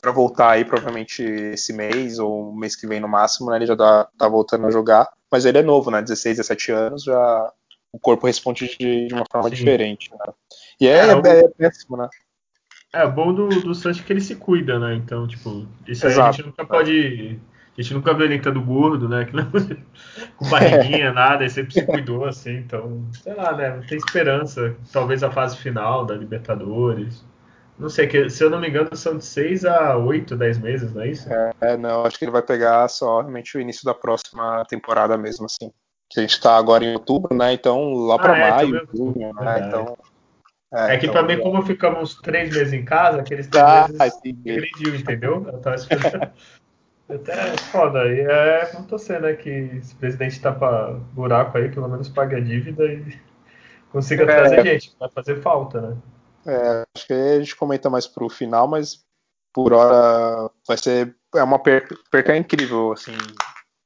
[0.00, 3.56] para voltar aí, provavelmente esse mês ou mês que vem no máximo, né?
[3.56, 5.10] Ele já tá, tá voltando a jogar.
[5.30, 6.00] Mas ele é novo, né?
[6.00, 7.52] 16, 17 anos, já
[7.92, 9.56] o corpo responde de, de uma forma Sim.
[9.56, 10.10] diferente.
[10.12, 10.32] Né?
[10.80, 12.08] E é, é, é, é péssimo, né?
[12.94, 14.94] É, o bom do, do Santos é que ele se cuida, né?
[14.94, 16.28] Então, tipo, isso aí Exato.
[16.28, 17.40] a gente nunca pode.
[17.76, 19.24] A gente nunca vê ele entrando gordo, né?
[19.24, 19.50] Que não,
[20.36, 22.56] com barriguinha, nada, ele sempre se cuidou, assim.
[22.56, 23.82] Então, sei lá, né?
[23.88, 24.76] Tem esperança.
[24.92, 27.24] Talvez a fase final da Libertadores.
[27.78, 30.92] Não sei, que, se eu não me engano, são de 6 a 8, 10 meses,
[30.92, 31.28] não é isso?
[31.60, 35.46] É, não, acho que ele vai pegar só realmente o início da próxima temporada mesmo,
[35.46, 35.72] assim.
[36.10, 37.54] Que a gente tá agora em outubro, né?
[37.54, 39.66] Então, lá pra ah, é, maio, junho, né?
[39.66, 39.96] Então.
[40.72, 44.00] É, é que então, também, como ficamos três meses em casa, aqueles três ah, meses
[44.00, 45.46] agrediu, entendeu?
[45.52, 45.76] Eu tava.
[47.10, 48.06] Até é foda.
[48.06, 49.34] E é, vamos torcer, né?
[49.34, 53.18] Que esse presidente tapa buraco aí, pelo menos pague a dívida e
[53.92, 54.96] consiga é, trazer gente.
[54.98, 55.96] Vai fazer falta, né?
[56.46, 59.04] É, acho que a gente comenta mais pro final, mas
[59.52, 63.16] por hora vai ser é uma perca, perca incrível, assim,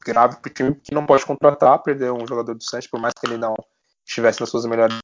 [0.05, 3.27] grave pro time que não pode contratar, perder um jogador do Santos, por mais que
[3.27, 3.55] ele não
[4.07, 4.97] estivesse nas suas melhores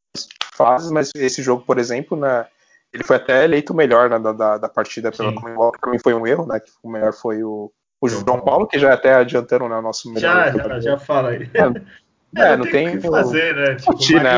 [0.52, 2.46] fases, mas esse jogo, por exemplo, né,
[2.92, 5.98] ele foi até eleito o melhor né, da, da, da, partida pela Comembol, que mim
[5.98, 9.14] foi um erro, né, que o melhor foi o, o João Paulo, que já até
[9.14, 10.52] adiantando né, o nosso melhor.
[10.52, 11.50] Já, já, já fala aí.
[11.54, 13.74] É, é não, tem o que fazer, né?
[13.76, 14.32] Tipo, Curtir, né?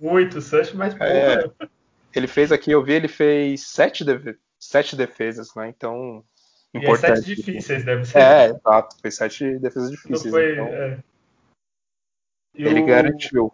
[0.00, 1.44] muito o Sancho, mas é,
[2.14, 5.68] Ele fez aqui, eu vi, ele fez sete, def sete defesas, né?
[5.68, 6.24] Então.
[6.72, 7.10] Importante.
[7.10, 8.18] E é sete difíceis, deve ser.
[8.18, 8.96] É, exato.
[9.02, 10.32] Fez sete defesas difíceis.
[10.32, 10.98] Foi, então, é.
[12.54, 12.86] Ele o...
[12.86, 13.52] garantiu.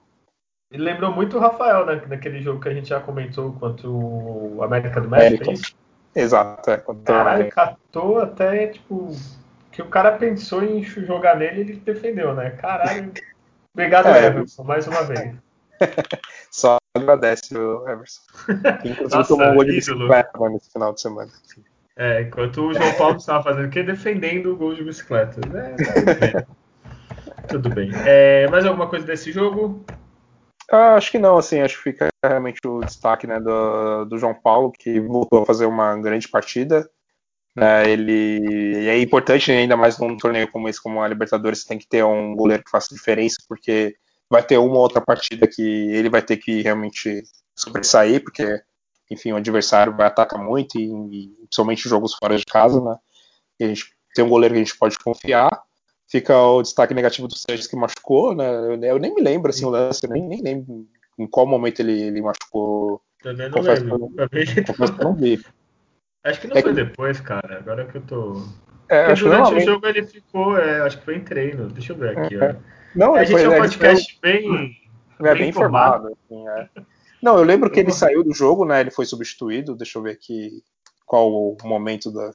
[0.71, 2.03] Ele lembrou muito o Rafael, né?
[2.09, 6.21] Naquele jogo que a gente já comentou contra o América do México, é?
[6.21, 6.83] Exato, é.
[7.05, 9.15] Caralho, catou até, tipo,
[9.71, 12.51] que o cara pensou em jogar nele ele defendeu, né?
[12.51, 13.13] Caralho.
[13.75, 15.37] Obrigado, é, Everson, mais uma vez.
[16.51, 18.23] Só agradece o Everson.
[18.81, 21.31] Que inclusive Nossa, tomou um gol de bicicleta nesse final de semana.
[21.95, 23.83] É, enquanto o João Paulo estava fazendo o quê?
[23.83, 25.41] Defendendo o gol de bicicleta.
[25.55, 26.45] É,
[27.49, 27.91] tudo bem.
[28.07, 29.85] É, mais alguma coisa desse jogo?
[30.71, 34.35] Ah, acho que não, assim, acho que fica realmente o destaque né, do, do João
[34.35, 36.89] Paulo, que voltou a fazer uma grande partida.
[37.55, 41.87] Né, ele é importante ainda mais num torneio como esse, como a Libertadores, tem que
[41.87, 43.97] ter um goleiro que faça diferença, porque
[44.29, 47.23] vai ter uma outra partida que ele vai ter que realmente
[47.55, 48.61] sobressair, porque,
[49.11, 52.97] enfim, o adversário vai atacar muito, e, e principalmente jogos fora de casa, né?
[53.59, 55.49] E a gente tem um goleiro que a gente pode confiar.
[56.09, 58.49] Fica o destaque negativo do Sanches que machucou, né?
[58.49, 60.87] Eu, eu nem me lembro assim o lance, eu nem, nem lembro
[61.19, 63.01] em qual momento ele, ele machucou.
[63.23, 63.99] Também não confesso lembro.
[63.99, 65.43] Que eu, confesso que eu não vi.
[66.25, 66.85] Acho que não é foi que...
[66.85, 67.59] depois, cara.
[67.59, 68.43] Agora que eu tô.
[68.89, 71.69] É, durante o jogo ele ficou, é, acho que foi em treino.
[71.69, 72.57] Deixa eu ver aqui, é.
[72.95, 74.33] Não, a gente foi, é um podcast foi...
[74.33, 74.77] bem.
[75.21, 76.09] É, bem, informado.
[76.09, 76.69] Assim, é.
[77.23, 78.81] Não, eu lembro que ele saiu do jogo, né?
[78.81, 79.77] Ele foi substituído.
[79.77, 80.63] Deixa eu ver aqui
[81.05, 82.33] qual o momento da.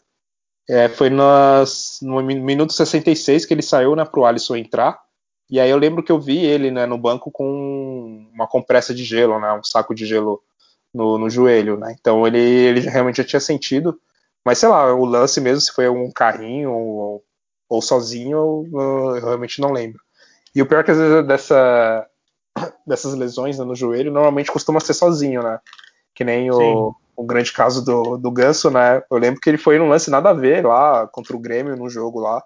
[0.70, 5.00] É, foi nas, no minuto 66 que ele saiu, né, pro Alisson entrar.
[5.50, 9.04] E aí eu lembro que eu vi ele né, no banco com uma compressa de
[9.04, 10.42] gelo, né, um saco de gelo
[10.94, 11.96] no, no joelho, né?
[12.00, 14.00] Então ele, ele realmente já tinha sentido.
[14.46, 17.24] Mas sei lá, o lance mesmo, se foi um carrinho ou,
[17.70, 20.00] ou sozinho, eu, eu, realmente não lembro.
[20.56, 22.08] E o pior é que às vezes dessa,
[22.88, 25.60] dessas lesões né, no joelho, normalmente costuma ser sozinho, né?
[26.16, 29.02] Que nem o, o, grande caso do, do Ganso, né?
[29.10, 31.90] Eu lembro que ele foi num lance nada a ver lá contra o Grêmio no
[31.90, 32.44] jogo lá,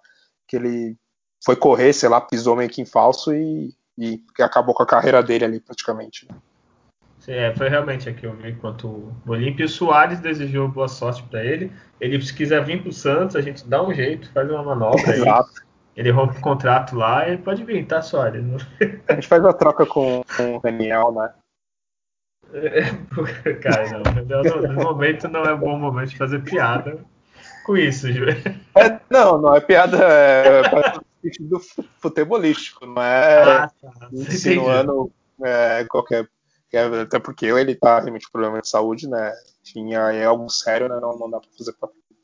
[0.47, 0.97] que ele
[1.43, 5.21] foi correr, sei lá, pisou meio que em falso e, e acabou com a carreira
[5.21, 6.28] dele ali praticamente.
[6.30, 6.38] Né?
[7.28, 11.71] É, foi realmente aqui eu vi enquanto o Olímpio Soares desejou boa sorte para ele.
[11.99, 15.12] Ele, se quiser vir para o Santos, a gente dá um jeito, faz uma manobra
[15.12, 15.21] aí.
[15.21, 15.65] Exato.
[15.95, 18.43] Ele rompe o contrato lá e pode vir, tá, Soares?
[19.08, 21.34] A gente faz a troca com, com o Daniel, né?
[22.56, 26.98] É, cara, não, no momento não é um bom momento de fazer piada
[27.65, 28.26] com isso, Ju.
[28.30, 31.60] É, não, não é piada, é, é sentido
[32.00, 34.10] futebolístico, não é ah, tá.
[34.13, 35.12] insinuando
[35.44, 36.30] é, qualquer
[37.02, 39.34] até porque ele tá realmente com problema de saúde, né?
[39.63, 41.00] Tinha é algo sério, né?
[41.02, 41.74] Não, não dá pra fazer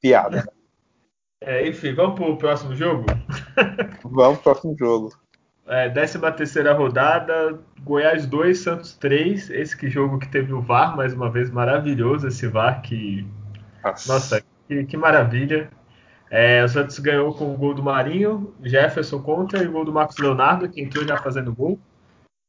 [0.02, 0.38] piada.
[0.38, 0.44] Né?
[1.42, 3.06] É, enfim, vamos pro próximo jogo?
[4.04, 5.14] vamos pro próximo jogo.
[5.72, 9.50] É, 13 terceira rodada, Goiás 2, Santos 3.
[9.52, 13.26] Esse que jogo que teve o VAR, mais uma vez, maravilhoso esse VAR, que.
[13.82, 15.70] Nossa, Nossa que, que, maravilha.
[16.30, 19.94] É, o Santos ganhou com o gol do Marinho, Jefferson contra e o gol do
[19.94, 21.80] Marcos Leonardo, que entrou já fazendo gol.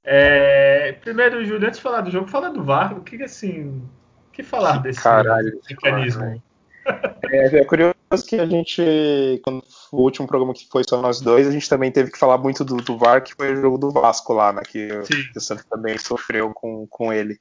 [0.03, 2.99] É, primeiro, Júlio, antes de falar do jogo, fala do VAR.
[2.99, 3.89] O que assim.
[4.33, 6.43] Que falar desse Caralho, mecanismo?
[7.31, 8.83] É, é, curioso que a gente,
[9.43, 12.37] quando o último programa que foi só nós dois, a gente também teve que falar
[12.37, 14.63] muito do, do VAR, que foi o jogo do Vasco lá, né?
[14.69, 14.89] Que,
[15.33, 17.41] que o Santos também sofreu com, com ele.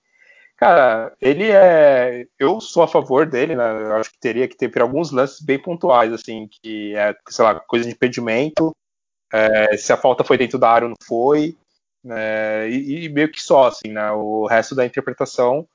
[0.56, 2.28] Cara, ele é.
[2.38, 3.64] Eu sou a favor dele, né?
[3.64, 7.44] Eu acho que teria que ter por alguns lances bem pontuais, assim, que é, sei
[7.44, 8.72] lá, coisa de impedimento.
[9.34, 11.58] É, se a falta foi dentro da área ou não foi.
[12.12, 14.12] É, e, e, meio que só, assim, né?
[14.12, 15.68] O resto da interpretação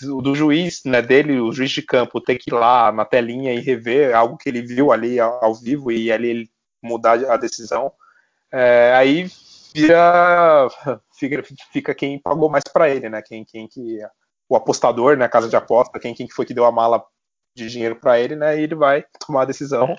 [0.00, 3.60] do juiz, né, dele, o juiz de campo, ter que ir lá na telinha e
[3.60, 6.50] rever algo que ele viu ali ao, ao vivo e ali ele
[6.82, 7.92] mudar a decisão,
[8.52, 9.28] é, aí
[9.74, 10.68] vira,
[11.18, 13.22] fica, fica, quem pagou mais para ele, né?
[13.22, 13.98] Quem, quem que
[14.48, 17.04] o apostador, né, casa de aposta, quem, quem foi que deu a mala
[17.54, 18.58] de dinheiro para ele, né?
[18.58, 19.96] E ele vai tomar a decisão.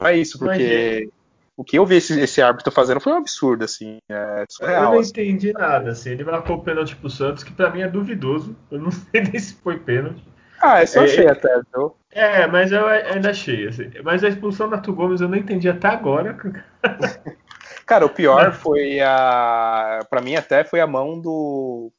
[0.00, 1.10] É isso, porque
[1.56, 3.98] o que eu vi esse, esse árbitro fazendo foi um absurdo, assim.
[4.08, 5.10] É surreal, eu não assim.
[5.10, 6.10] entendi nada, assim.
[6.10, 8.56] Ele marcou o pênalti pro Santos, que pra mim é duvidoso.
[8.70, 10.22] Eu não sei nem se foi pênalti.
[10.60, 11.96] Ah, é só é, achei até, viu?
[12.10, 13.90] É, mas eu ainda achei, assim.
[14.04, 16.36] Mas a expulsão da Tu Gomes eu não entendi até agora.
[17.84, 20.00] Cara, o pior foi a.
[20.08, 21.92] Pra mim, até foi a mão do.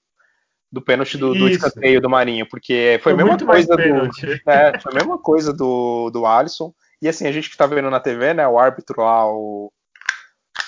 [0.71, 4.09] Do pênalti do, do escanteio do Marinho, porque foi, foi a mesma coisa do.
[4.47, 6.73] É, foi a mesma coisa do, do Alisson.
[7.03, 9.69] E assim, a gente que tá vendo na TV, né, o árbitro lá, o.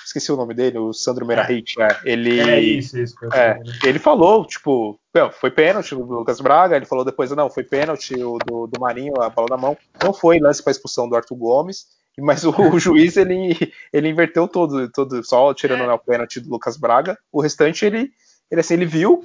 [0.06, 1.88] Esqueci o nome dele, o Sandro Merahit, é.
[2.04, 2.42] Ele.
[2.42, 3.16] É isso, isso.
[3.34, 5.00] É, ele falou, tipo,
[5.40, 9.14] foi pênalti do Lucas Braga, ele falou depois, não, foi pênalti o do, do Marinho,
[9.22, 9.78] a bola na mão.
[10.04, 11.86] Não foi lance para expulsão do Arthur Gomes,
[12.20, 15.88] mas o, o, juiz ele, ele inverteu todo, todo só tirando é.
[15.88, 17.18] né, o pênalti do Lucas Braga.
[17.32, 18.12] O restante ele,
[18.52, 19.24] ele assim, ele viu,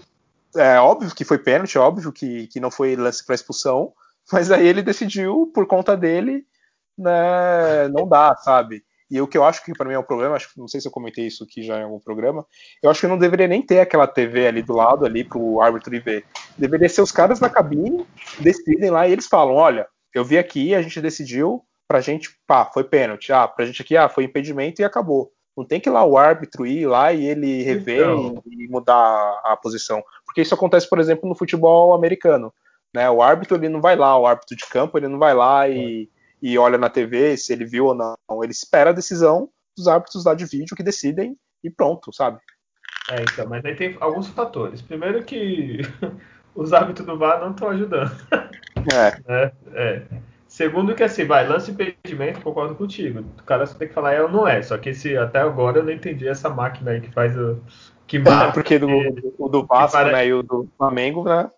[0.55, 3.93] é óbvio que foi pênalti, óbvio que, que não foi lance para expulsão,
[4.33, 6.47] mas aí ele decidiu por conta dele
[7.01, 8.83] né, não dá, sabe?
[9.11, 10.87] E o que eu acho que para mim é um problema, acho, não sei se
[10.87, 12.47] eu comentei isso aqui já em algum programa,
[12.81, 15.95] eu acho que não deveria nem ter aquela TV ali do lado ali pro árbitro
[15.95, 16.25] ir ver.
[16.57, 18.07] Deveria ser os caras na cabine,
[18.39, 22.65] decidem lá e eles falam, olha, eu vi aqui, a gente decidiu, pra gente, pá,
[22.65, 25.33] foi pênalti, ah, pra gente aqui, ah, foi impedimento e acabou.
[25.57, 28.43] Não tem que ir lá o árbitro ir lá e ele rever então...
[28.47, 30.01] e, e mudar a, a posição.
[30.25, 32.55] Porque isso acontece, por exemplo, no futebol americano.
[32.95, 33.11] Né?
[33.11, 36.05] O árbitro ele não vai lá, o árbitro de campo ele não vai lá e,
[36.05, 38.17] é e olha na TV se ele viu ou não.
[38.43, 42.39] Ele espera a decisão dos árbitros lá de vídeo que decidem e pronto, sabe?
[43.11, 44.81] É, então, mas aí tem alguns fatores.
[44.83, 45.81] Primeiro que
[46.55, 48.13] os árbitros do VAR não estão ajudando.
[48.93, 49.21] É.
[49.33, 49.53] é.
[49.75, 50.03] é.
[50.47, 53.21] Segundo que assim, vai, lance impedimento, concordo contigo.
[53.21, 54.61] O cara só tem que falar é ou não é.
[54.63, 57.61] Só que esse, até agora eu não entendi essa máquina aí que faz o.
[58.07, 58.89] Que marca, é, porque do,
[59.39, 60.11] o do Vasco para...
[60.11, 61.49] né, e o do Flamengo, né?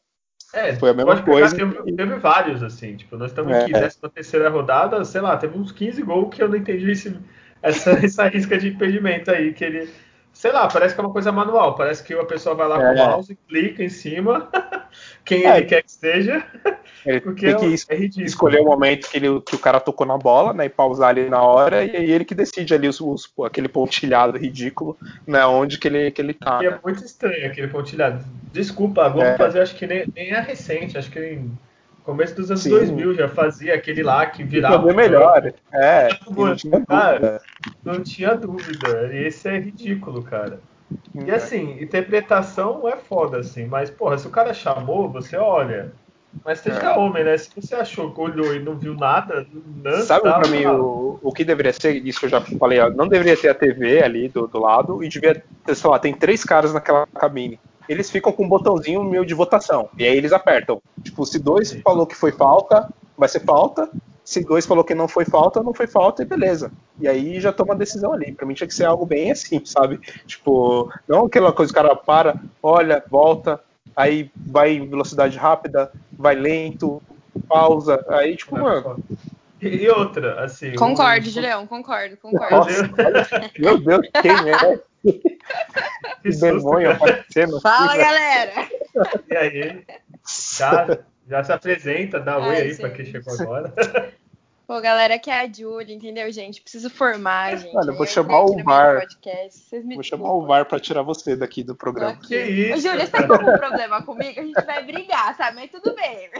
[0.53, 1.57] É, foi a mesma coisa.
[1.57, 2.97] Teve, teve, vários, assim.
[2.97, 6.43] Tipo, nós estamos é, em 13 terceira rodada, sei lá, teve uns 15 gols que
[6.43, 7.17] eu não entendi se
[7.62, 9.88] essa, essa risca de impedimento aí, que ele.
[10.33, 11.75] Sei lá, parece que é uma coisa manual.
[11.75, 13.07] Parece que a pessoa vai lá com o É.
[13.07, 14.49] mouse, clica em cima,
[15.25, 15.59] quem É.
[15.59, 16.45] ele quer que esteja,
[17.05, 18.27] Ele porque tem que é, es- é ridículo.
[18.27, 20.67] escolher o momento que, ele, que o cara tocou na bola, né?
[20.67, 24.38] E pausar ali na hora, e aí ele que decide ali os, os- aquele pontilhado
[24.38, 25.45] ridículo, né?
[25.47, 26.62] Onde que ele, que ele tá.
[26.62, 26.81] E é né?
[26.83, 28.25] muito estranho aquele pontilhado.
[28.53, 29.37] Desculpa, a Globo É.
[29.37, 31.51] fazia, acho que nem, nem é recente, acho que em
[32.05, 32.71] começo dos anos Sim.
[32.71, 34.87] 2000 já fazia aquele lá que virava.
[34.87, 35.53] o melhor.
[35.73, 37.41] É, não tinha cara, dúvida.
[37.85, 39.12] Não tinha dúvida.
[39.12, 40.61] E esse é ridículo, cara.
[41.15, 41.35] E É.
[41.35, 45.93] assim, interpretação é foda, assim, mas, porra, se o cara chamou, você olha.
[46.45, 46.97] Mas seja É.
[46.97, 47.37] homem, né?
[47.37, 51.45] Se você achou, olhou e não viu nada, não Sabe pra mim o, o que
[51.45, 52.05] deveria ser?
[52.07, 55.05] Isso que eu já falei, ó, não deveria ter a TV ali do, do lado
[55.05, 57.61] e devia ter, sei lá, tem três caras naquela cabine.
[57.88, 59.88] Eles ficam com um botãozinho meio de votação.
[59.99, 60.81] E aí eles apertam.
[61.03, 63.88] Tipo, se dois falou que foi falta, vai ser falta.
[64.25, 66.71] Se dois falou que não foi falta, não foi falta e beleza.
[67.01, 68.33] E aí já toma a decisão ali.
[68.33, 69.99] Pra mim tinha que ser algo bem assim, sabe?
[70.27, 73.61] Tipo, não aquela coisa que o cara para, olha, volta,
[73.97, 77.03] aí vai em velocidade rápida, vai lento,
[77.49, 78.05] pausa.
[78.09, 79.03] Aí, tipo, mano,
[79.61, 80.75] E, outra, assim.
[80.75, 82.57] Concordo, o- Julião, concordo, concordo.
[82.57, 82.90] Nossa,
[83.59, 84.79] meu Deus, quem é?
[86.23, 86.97] Que demônio cara.
[86.97, 88.68] aparecendo Fala, galera!
[89.29, 89.85] E aí,
[90.57, 93.73] já, já se apresenta, dá oi aí pra quem chegou agora.
[94.72, 96.62] Pô, galera, aqui é a Julie, entendeu, gente?
[96.62, 97.76] Preciso formar, gente.
[97.76, 99.00] Olha, eu vou chamar entrei o VAR.
[99.00, 99.61] podcast.
[99.61, 100.46] Vocês me Vou chamar o.
[100.46, 102.12] VAR pra tirar você daqui do programa.
[102.12, 102.28] aqui.
[102.28, 102.78] Que isso?
[102.78, 104.40] Ô, Júlia, você tá com algum problema comigo?
[104.40, 105.56] A gente vai brigar, sabe?
[105.56, 106.30] Mas tudo bem.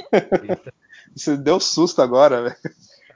[1.14, 2.56] Você deu susto agora, velho.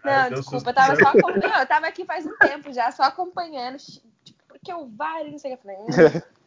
[0.05, 1.59] Não, Ai, desculpa, eu tava só acompanhando.
[1.59, 3.77] Eu tava aqui faz um tempo já, só acompanhando.
[4.25, 5.69] Tipo, porque o VAR e não sei o que.
[5.69, 6.23] Eu falei, hum.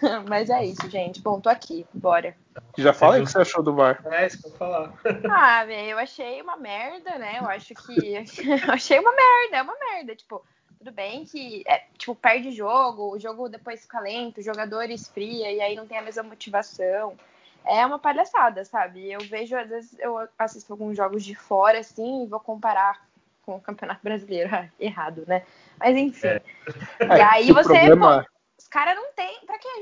[0.28, 1.20] Mas é isso, gente.
[1.20, 2.34] Bom, tô aqui, bora.
[2.76, 4.02] Já fala aí o que você achou do VAR.
[4.06, 4.92] É isso que eu ia falar.
[5.30, 7.38] Ah, velho, eu achei uma merda, né?
[7.38, 8.14] Eu acho que.
[8.66, 10.16] eu achei uma merda, é uma merda.
[10.16, 10.44] Tipo,
[10.78, 15.52] tudo bem que, é, tipo, perde jogo, o jogo depois fica lento, o jogador esfria
[15.52, 17.14] e aí não tem a mesma motivação.
[17.66, 19.12] É uma palhaçada, sabe?
[19.12, 23.06] Eu vejo, às vezes, eu assisto alguns jogos de fora, assim, e vou comparar
[23.44, 24.48] com o Campeonato Brasileiro.
[24.54, 25.44] Ah, Errado, né?
[25.78, 26.26] Mas enfim.
[26.28, 26.42] É.
[27.00, 29.09] E aí você, problema, pô, os caras não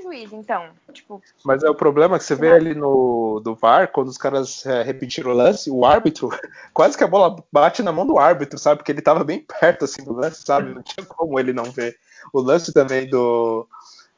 [0.01, 0.03] tem.
[0.03, 0.69] Juiz, então?
[0.93, 4.65] Tipo, mas é o problema que você vê ali no do VAR, quando os caras
[4.67, 6.29] é, repetiram o lance, o árbitro,
[6.75, 8.79] quase que a bola bate na mão do árbitro, sabe?
[8.79, 10.75] Porque ele tava bem perto assim do lance, sabe?
[10.75, 11.97] Não tinha como ele não ver.
[12.33, 13.67] O lance também do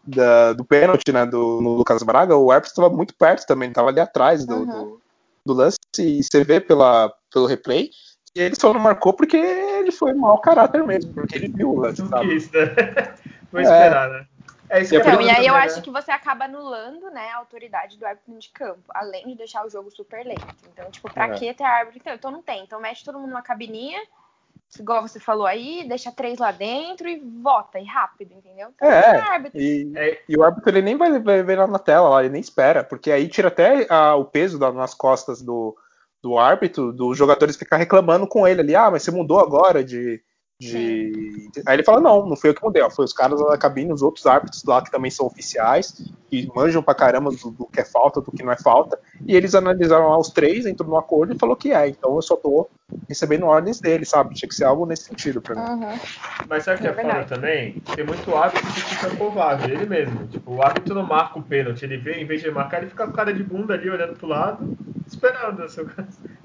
[0.02, 3.88] da- do pênalti, né, do no Lucas Braga, o árbitro estava muito perto também, estava
[3.90, 4.66] ali atrás do, Uhum.
[4.66, 5.00] do,
[5.46, 7.90] do lance e você vê pela, pelo replay
[8.32, 11.80] que ele só não marcou porque ele foi mau caráter mesmo, porque ele viu o
[11.80, 12.28] lance, Não sabe?
[12.28, 12.60] quis, né?
[13.52, 13.64] Vou É.
[13.64, 14.26] esperar, né?
[14.70, 17.10] É isso E que a Então, eu e aí eu acho que você acaba anulando,
[17.10, 20.46] né, a autoridade do árbitro de campo, além de deixar o jogo super lento.
[20.72, 21.30] Então, tipo, pra É.
[21.30, 21.98] que ter árbitro?
[21.98, 22.62] Então, então não tem.
[22.62, 24.00] Então mete todo mundo numa cabininha,
[24.78, 28.68] igual você falou aí, deixa três lá dentro e vota, e rápido, entendeu?
[28.74, 29.60] Então, É, não tem árbitro.
[29.60, 30.22] E, É.
[30.28, 32.84] e o árbitro ele nem vai, vai ver lá na tela, lá, ele nem espera,
[32.84, 35.76] porque aí tira até ah, o peso da- nas costas do,
[36.22, 40.22] do árbitro, dos jogadores ficar reclamando com ele ali, ah, mas você mudou agora de.
[40.60, 41.50] De...
[41.66, 43.58] Aí ele fala, não, não foi eu que mudei, ó, foi os caras lá da
[43.58, 47.66] cabine, os outros árbitros lá que também são oficiais, que manjam pra caramba do, do
[47.66, 50.88] que é falta, do que não é falta, e eles analisaram lá os três, entrou
[50.88, 52.68] num acordo e falou que é, então eu só tô
[53.08, 54.34] recebendo ordens dele, sabe?
[54.34, 55.82] Tinha que ser algo nesse sentido pra mim.
[55.82, 55.98] Uhum.
[56.48, 57.82] Mas sabe o que é, É foda também?
[57.94, 60.26] Tem muito árbitro que fica covarde, ele mesmo.
[60.26, 63.06] Tipo, o árbitro não marca o pênalti, ele vê, em vez de marcar, ele fica
[63.06, 65.66] com cara de bunda ali, olhando pro lado, esperando.
[65.68, 65.88] Se o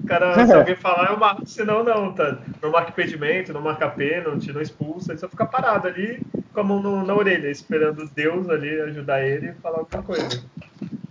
[0.06, 2.38] cara, se alguém falar, eu marco, senão não, tá?
[2.62, 6.20] Não marca impedimento, não marca pênalti, não expulsa, ele só fica parado ali,
[6.52, 10.42] com a mão no- na orelha, esperando Deus ali ajudar ele e falar alguma coisa.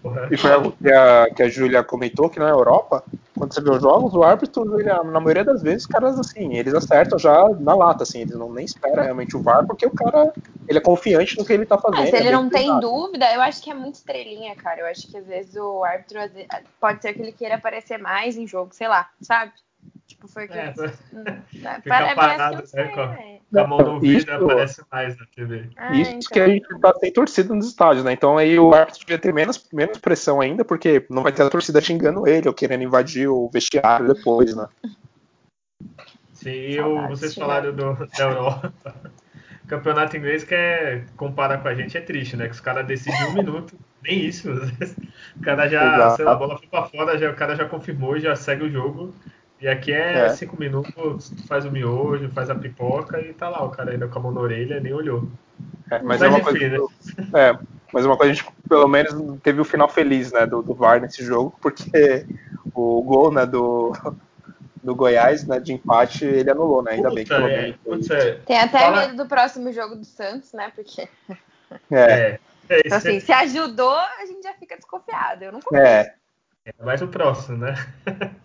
[0.02, 0.28] Porra.
[0.32, 3.04] E foi algo que a, que a Júlia comentou que na Europa,
[3.36, 6.56] quando você vê os jogos, o árbitro, ele, na maioria das vezes, os caras, assim,
[6.56, 9.91] eles acertam já na lata, assim, eles não nem esperam realmente o VAR, porque o
[9.91, 10.34] cara,
[10.67, 12.04] ele é confiante no que ele tá fazendo.
[12.04, 14.82] Ah, se é ele bem não tem dúvida, eu acho que é muito estrelinha, cara.
[14.82, 16.19] Eu acho que às vezes o árbitro
[16.80, 19.52] pode ser que ele queira aparecer mais em jogo, sei lá, sabe?
[20.08, 20.54] Tipo, foi que.
[20.58, 20.74] É,
[21.13, 21.43] né?
[21.48, 21.82] Fica
[22.15, 25.26] parado, parece que eu né, sei, com- a mão no ouvido Isso- aparece mais na
[25.34, 25.69] TV.
[25.78, 26.30] Ah, Isso então.
[26.34, 28.12] que a gente tá sem torcida nos estádios, né?
[28.12, 31.49] Então aí o árbitro devia ter menos, menos pressão ainda, porque não vai ter a
[31.49, 34.68] torcida xingando ele ou querendo invadir o vestiário depois, né?
[36.34, 38.74] Sim, e vocês falaram do, da Europa.
[39.64, 42.45] O campeonato inglês que é, compara com a gente é triste, né?
[42.45, 44.49] Que os caras decidem em um minuto, nem isso.
[45.36, 46.16] O cara já, Exato.
[46.18, 48.70] sei lá, a bola foi pra fora, já, o cara já confirmou, já segue o
[48.70, 49.14] jogo.
[49.66, 50.30] E aqui é, É.
[50.30, 54.20] cinco minutos, faz o miojo, faz a pipoca e tá lá, o cara ainda com
[54.20, 55.28] a mão na orelha, nem olhou.
[55.89, 56.70] É, mas, Mas é uma enfim, coisa.
[56.70, 57.49] né?
[57.49, 57.59] É,
[57.91, 61.01] mas uma coisa a gente pelo menos teve o final feliz, né, do, do VAR
[61.01, 62.28] nesse jogo, porque
[62.76, 63.91] o gol, né, do,
[64.84, 66.91] do Goiás, né, de empate, ele anulou, né?
[66.91, 69.95] Ainda Puta, bem que pelo é, menos é, Tem até Fala- medo do próximo jogo
[69.95, 70.72] do Santos, né?
[70.76, 71.09] Porque,
[71.89, 72.39] É, é,
[72.70, 75.41] é, então, assim, se ajudou, a gente já fica desconfiado.
[75.41, 75.84] Eu não confio.
[75.84, 76.13] é.
[76.68, 77.74] é mais o próximo, né?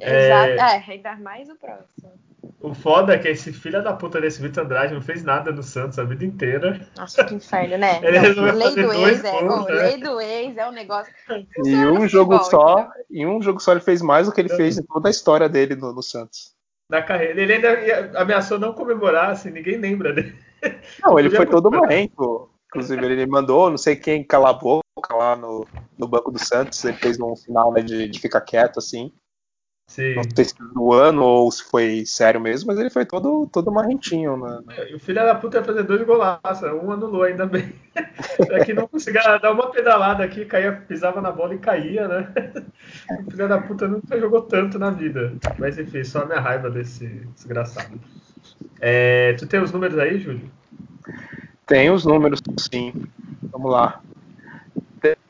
[0.00, 0.52] Exato.
[0.52, 2.12] É, ainda mais o próximo.
[2.60, 5.62] O foda é que esse filho da puta desse Vitor Andrade não fez nada no
[5.62, 6.80] Santos a vida inteira.
[6.96, 8.00] Nossa, que inferno, né?
[8.04, 9.42] Ele Não, resolveu lei fazer do ex é.
[9.42, 9.64] né?
[9.68, 11.12] Lei do ex é um negócio.
[11.30, 13.04] Em Funciona um jogo futebol, só, entendeu?
[13.10, 15.48] em um jogo só ele fez mais do que ele fez em toda a história
[15.48, 16.54] dele no, no Santos.
[16.88, 17.40] Na carreira.
[17.40, 20.34] Ele ainda ameaçou não comemorar, assim, ninguém lembra dele.
[21.02, 22.48] Não, ele foi todo marrento.
[22.68, 25.66] Inclusive, ele mandou não sei quem calar a boca lá no,
[25.96, 26.82] no banco do Santos.
[26.84, 29.12] Ele fez um final né, de, de ficar quieto, assim.
[29.86, 30.14] Sim.
[30.14, 33.70] Não sei se do ano ou se foi sério mesmo, mas ele foi todo, todo
[33.70, 34.36] marrentinho.
[34.36, 34.60] Né?
[34.90, 37.72] E o filho da puta ia fazer dois golaços, um anulou ainda bem.
[38.50, 42.32] É que não conseguia dar uma pedalada aqui, caía, pisava na bola e caía, né?
[43.26, 45.32] O filho da puta nunca jogou tanto na vida.
[45.58, 48.00] Mas enfim, só a minha raiva desse desgraçado.
[48.80, 50.50] É, tu tem os números aí, Júlio?
[51.66, 52.92] Tem os números, sim.
[53.42, 54.00] Vamos lá.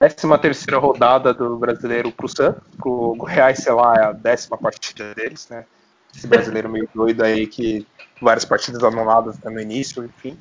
[0.05, 2.63] Décima terceira rodada do brasileiro pro Santos.
[2.77, 5.65] Pro Goiás, sei lá, é a décima partida deles, né?
[6.15, 7.87] Esse brasileiro meio doido aí que
[8.21, 10.39] várias partidas anuladas no início, enfim.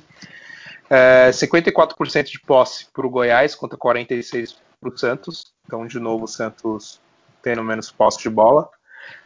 [0.90, 5.54] É, 54% de posse pro Goiás contra 46% pro Santos.
[5.64, 7.00] Então, de novo, o Santos
[7.42, 8.68] tendo menos posse de bola.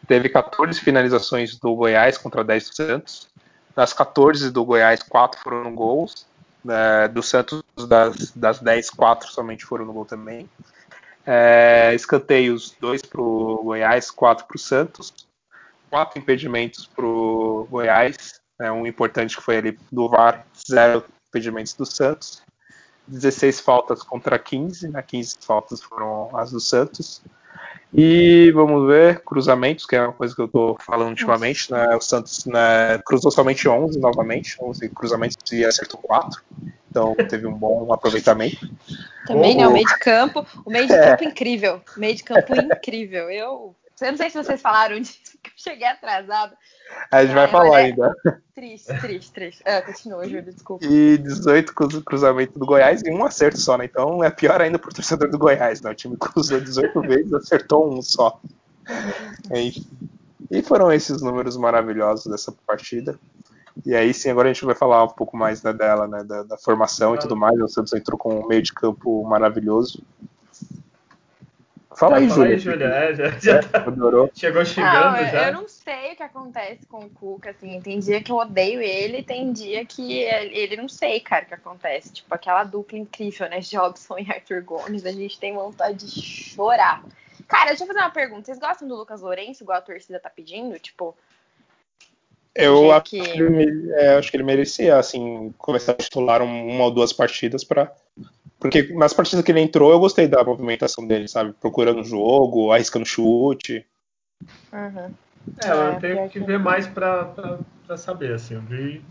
[0.06, 3.28] Teve 14 finalizações do Goiás contra 10 do Santos.
[3.74, 6.27] Das 14 do Goiás, 4 foram gols.
[6.68, 10.48] É, do Santos, das, das 10, 4 somente foram no gol também.
[11.26, 15.14] É, escanteios, 2 para o Goiás, 4 para o Santos.
[15.90, 18.40] 4 impedimentos para o Goiás.
[18.60, 22.42] É, um importante que foi ali do VAR, 0 impedimentos do Santos.
[23.06, 25.02] 16 faltas contra 15, né?
[25.02, 27.22] 15 faltas foram as do Santos.
[27.92, 31.96] E vamos ver, cruzamentos, que é uma coisa que eu tô falando ultimamente, né?
[31.96, 36.42] O Santos né, cruzou somente 11 novamente, 11 cruzamentos e acertou 4.
[36.90, 38.68] Então teve um bom aproveitamento.
[39.26, 39.66] Também, né?
[39.66, 40.46] O meio de campo.
[40.64, 41.10] O meio de É.
[41.10, 41.80] campo incrível.
[41.96, 43.30] Meio de campo incrível.
[43.30, 43.74] Eu.
[44.00, 46.54] Eu não sei se vocês falaram disso, porque eu cheguei atrasado.
[47.10, 48.16] A gente vai Ah, falar olha, ainda.
[48.54, 49.62] Triste, triste, triste.
[49.66, 50.84] Ah, continua, Júlio, desculpa.
[50.84, 53.84] E 18 cruz- cruzamentos do Goiás e um acerto só, né?
[53.84, 55.90] Então é pior ainda pro torcedor do Goiás, né?
[55.90, 58.40] O time cruzou 18 vezes, acertou um só.
[59.54, 59.86] Enfim.
[60.50, 63.18] E foram esses números maravilhosos dessa partida.
[63.84, 66.24] E aí sim, agora a gente vai falar um pouco mais né, dela, né?
[66.24, 67.60] Da, da formação e tudo mais.
[67.60, 70.02] O Santos entrou com um meio de campo maravilhoso.
[71.98, 72.52] Fala aí, Fala Júlio.
[72.52, 72.84] aí, Júlia.
[72.86, 74.30] É, já, já tá- Adorou.
[74.34, 75.46] chegou xingando Não, eu, já.
[75.48, 77.80] eu não sei o que acontece com o Cuca, assim.
[77.80, 81.54] Tem dia que eu odeio ele, tem dia que ele, não sei, cara, o que
[81.54, 82.12] acontece.
[82.12, 83.58] Tipo, aquela dupla incrível, né?
[83.60, 87.02] Jobson e Arthur Gomes, a gente tem vontade de chorar.
[87.48, 88.44] Cara, deixa eu fazer uma pergunta.
[88.44, 90.78] Vocês gostam do Lucas Lourenço, igual a torcida tá pedindo?
[90.78, 91.16] Tipo,
[92.54, 96.68] Eu acho que- que, ele, é, acho que ele merecia, assim, começar a titular um-
[96.68, 97.90] uma ou duas partidas para
[98.60, 101.52] Porque nas partidas que ele entrou, eu gostei da movimentação dele, sabe?
[101.60, 103.86] Procurando o jogo, arriscando chute.
[104.72, 105.10] uhum.
[105.62, 108.54] É, eu É, tenho que ver mais pra, pra, pra saber, assim.
[108.54, 109.02] Eu vi.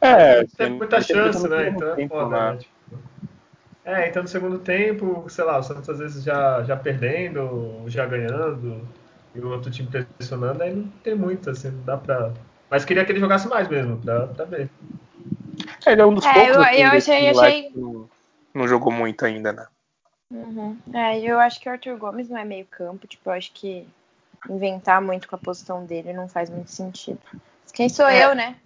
[0.00, 1.68] É, Tem muita chance, né?
[1.68, 2.58] Então é tempo, foda, né?
[2.58, 2.98] Tipo,
[3.84, 8.04] é, então no segundo tempo, sei lá, o Santos às vezes já, já perdendo, já
[8.06, 8.86] ganhando,
[9.34, 12.32] e o outro time pressionando, aí não tem muito, assim, não dá pra.
[12.68, 14.68] Mas queria que ele jogasse mais mesmo, pra, pra ver.
[15.86, 17.80] Ele é um dos É, poucos eu- assim, eu achei- moleque achei- que
[18.54, 19.66] não, jogou muito ainda, né?
[20.30, 20.78] Uhum.
[20.94, 23.86] É, eu acho que o Arthur Gomes não é meio campo, tipo, eu acho que
[24.48, 27.20] inventar muito com a posição dele não faz muito sentido.
[27.32, 28.24] Mas Quem sou É.
[28.24, 28.56] eu, né?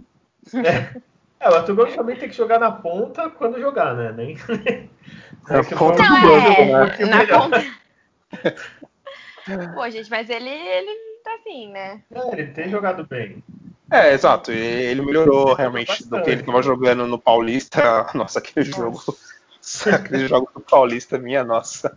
[1.41, 4.13] É, o Arthur Gomes também tem que jogar na ponta quando jogar, né?
[4.13, 4.37] Nem...
[5.49, 7.07] Na ponta do Não, banco, um é, né?
[7.07, 7.65] na ponta.
[9.75, 12.03] Pô, gente, mas ele, ele tá assim, né?
[12.11, 13.45] É, ele tem jogado bem.
[13.91, 14.51] É, exato.
[14.51, 18.07] Ele melhorou realmente do que ele estava jogando no Paulista.
[18.15, 19.03] Nossa, aquele jogo.
[19.93, 21.97] Aquele jogo do Paulista, minha nossa.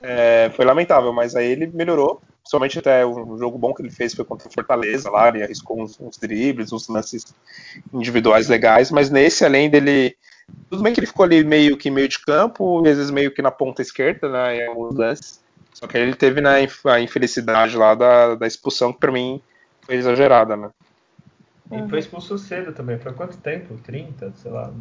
[0.00, 2.20] É, foi lamentável, mas aí ele melhorou.
[2.44, 5.80] Somente até um jogo bom que ele fez foi contra o Fortaleza lá, ele arriscou
[5.80, 7.32] uns, uns dribles, uns lances
[7.92, 10.16] individuais legais, mas nesse, além dele.
[10.68, 13.40] Tudo bem que ele ficou ali meio que meio de campo, às vezes meio que
[13.40, 15.40] na ponta esquerda, né, em alguns lances.
[15.72, 19.40] Só que ele teve né, a infelicidade lá da, da expulsão, que pra mim
[19.82, 20.70] foi exagerada, né?
[21.70, 22.98] E foi expulso cedo também.
[22.98, 23.78] Foi quanto tempo?
[23.82, 24.72] 30, sei lá.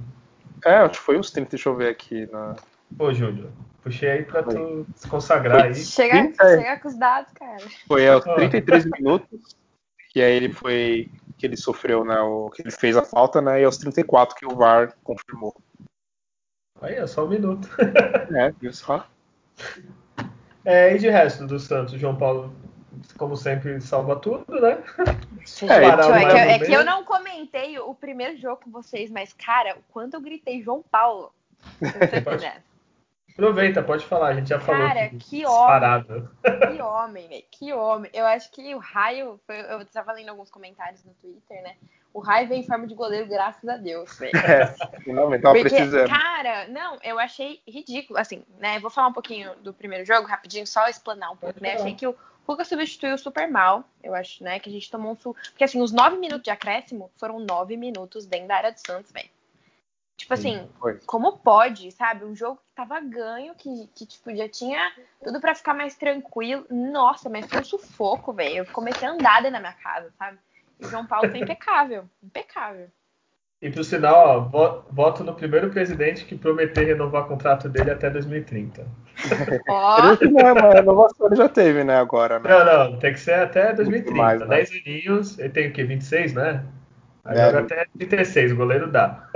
[0.65, 2.27] É, acho que foi uns 30, deixa eu ver aqui.
[2.31, 2.55] Na...
[2.97, 3.51] Pô, Júlio,
[3.83, 5.75] puxei aí pra tu se consagrar aí.
[5.75, 6.57] Chega, Sim, é.
[6.57, 7.57] chega com os dados, cara.
[7.87, 8.35] Foi aos Ah.
[8.35, 9.55] 33 minutos
[10.11, 11.09] que aí ele foi.
[11.37, 12.19] que ele sofreu, né?
[12.19, 13.61] O, que ele fez a falta, né?
[13.61, 15.55] E aos 34 que o VAR confirmou.
[16.81, 17.69] Aí, é só um minuto.
[18.35, 19.07] É, viu só?
[20.65, 22.53] É, e de resto do Santos, João Paulo
[23.17, 24.83] como sempre, salva tudo, né?
[25.61, 29.77] É, é, que, é, que, eu não comentei o primeiro jogo com vocês, mas, cara,
[29.77, 31.33] o quanto eu gritei João Paulo.
[33.33, 34.85] Aproveita, pode falar, a gente já falou.
[34.87, 36.27] Cara, que homem.
[36.43, 37.43] Que homem, velho.
[37.49, 38.11] Que homem.
[38.13, 39.39] Eu acho que o raio.
[39.47, 41.75] Foi, eu tava lendo alguns comentários no Twitter, né?
[42.13, 44.31] O raio veio em forma de goleiro, graças a Deus, velho.
[44.35, 46.09] É, finalmente tava Porque, precisando.
[46.09, 48.19] Cara, não, eu achei ridículo.
[48.19, 48.79] Assim, né?
[48.79, 51.75] Vou falar um pouquinho do primeiro jogo, rapidinho, só explanar um pouco, né?
[51.75, 52.15] Achei que o
[52.47, 54.59] Lucas substituiu super mal, eu acho, né?
[54.59, 55.15] Que a gente tomou um.
[55.15, 59.11] Porque, assim, os nove minutos de acréscimo foram nove minutos dentro da área do Santos,
[59.11, 59.29] velho.
[60.21, 60.69] Tipo assim,
[61.07, 62.25] como pode, sabe?
[62.25, 66.63] Um jogo que tava ganho, que, que tipo, já tinha tudo para ficar mais tranquilo.
[66.69, 68.57] Nossa, mas foi um sufoco, velho.
[68.57, 70.37] Eu comecei a andar dentro da minha casa, sabe?
[70.79, 72.91] E João Paulo foi impecável, impecável.
[73.61, 78.09] E por sinal, ó, voto no primeiro presidente que prometeu renovar o contrato dele até
[78.09, 78.87] 2030.
[79.69, 80.15] Ó.
[80.31, 82.49] Não, é uma renovação ele já teve, né, agora, né?
[82.49, 84.17] Não, não, tem que ser até 2030.
[84.17, 84.77] Mais, 10 né?
[84.83, 85.83] aninhos, ele tem o quê?
[85.83, 86.63] 26, né?
[87.23, 87.61] Agora é.
[87.61, 89.29] até 36, o goleiro dá.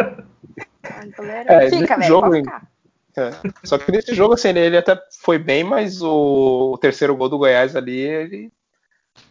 [1.47, 3.31] É, Fica, velho, jogo, é.
[3.63, 7.37] Só que nesse jogo, assim, ele até foi bem, mas o, o terceiro gol do
[7.37, 8.51] Goiás ali, ele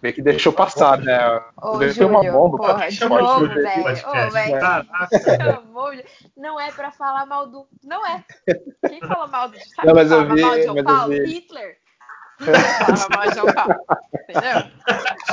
[0.04, 1.18] meio que deixou passar, né?
[1.60, 2.58] Ô, Júlio, uma bomba.
[2.58, 4.04] Porra, de novo, velho.
[6.36, 7.66] Não é pra falar mal do...
[7.82, 8.22] Não é.
[8.86, 9.56] Quem fala mal do...
[9.58, 11.14] Sabe não, mas eu vi, mal de João Paulo?
[11.14, 11.78] Hitler.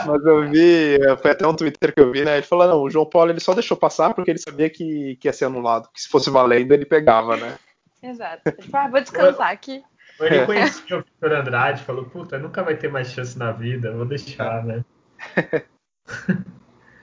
[0.06, 2.38] Mas eu vi, foi até um Twitter que eu vi, né?
[2.38, 5.28] Ele falou: não, o João Paulo ele só deixou passar porque ele sabia que, que
[5.28, 7.58] ia ser anulado, que se fosse valendo ele pegava, né?
[8.04, 8.52] Exato.
[8.52, 9.84] Tipo, ah, vou descansar aqui.
[10.22, 14.06] Ele conhecia o Victor Andrade, falou: puta, nunca vai ter mais chance na vida, vou
[14.06, 14.84] deixar, né?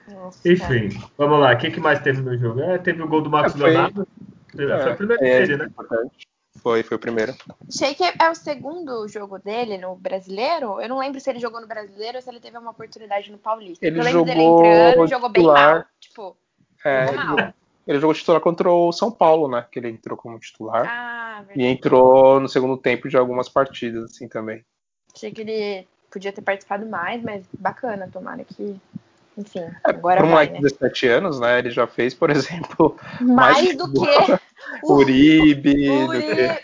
[0.07, 1.11] Nossa, Enfim, cara.
[1.17, 1.53] vamos lá.
[1.53, 2.61] O que, que mais teve no jogo?
[2.61, 3.69] É, teve o gol do Marcos é, foi...
[3.69, 4.07] Leonardo.
[4.55, 5.65] Foi é, o primeiro é, dele, né?
[5.65, 6.27] Importante.
[6.61, 7.33] Foi, foi o primeiro.
[7.67, 10.81] Achei que é o segundo jogo dele no brasileiro.
[10.81, 13.37] Eu não lembro se ele jogou no brasileiro ou se ele teve uma oportunidade no
[13.37, 13.85] Paulista.
[13.85, 15.85] Ele eu lembro jogou dele entrando, jogou bem mal.
[15.99, 16.37] Tipo,
[16.83, 17.37] é, jogou mal.
[17.37, 17.53] Ele,
[17.87, 19.65] ele jogou titular contra o São Paulo, né?
[19.71, 20.85] Que ele entrou como titular.
[20.87, 21.61] Ah, verdade.
[21.61, 24.63] E entrou no segundo tempo de algumas partidas, assim, também.
[25.15, 28.79] Achei que ele podia ter participado mais, mas bacana, tomara que
[29.39, 31.59] enfim, é, agora Por um moleque de 17 anos, né?
[31.59, 34.39] Ele já fez, por exemplo, mais, mais do que
[34.83, 36.61] Uribe, Uribe é,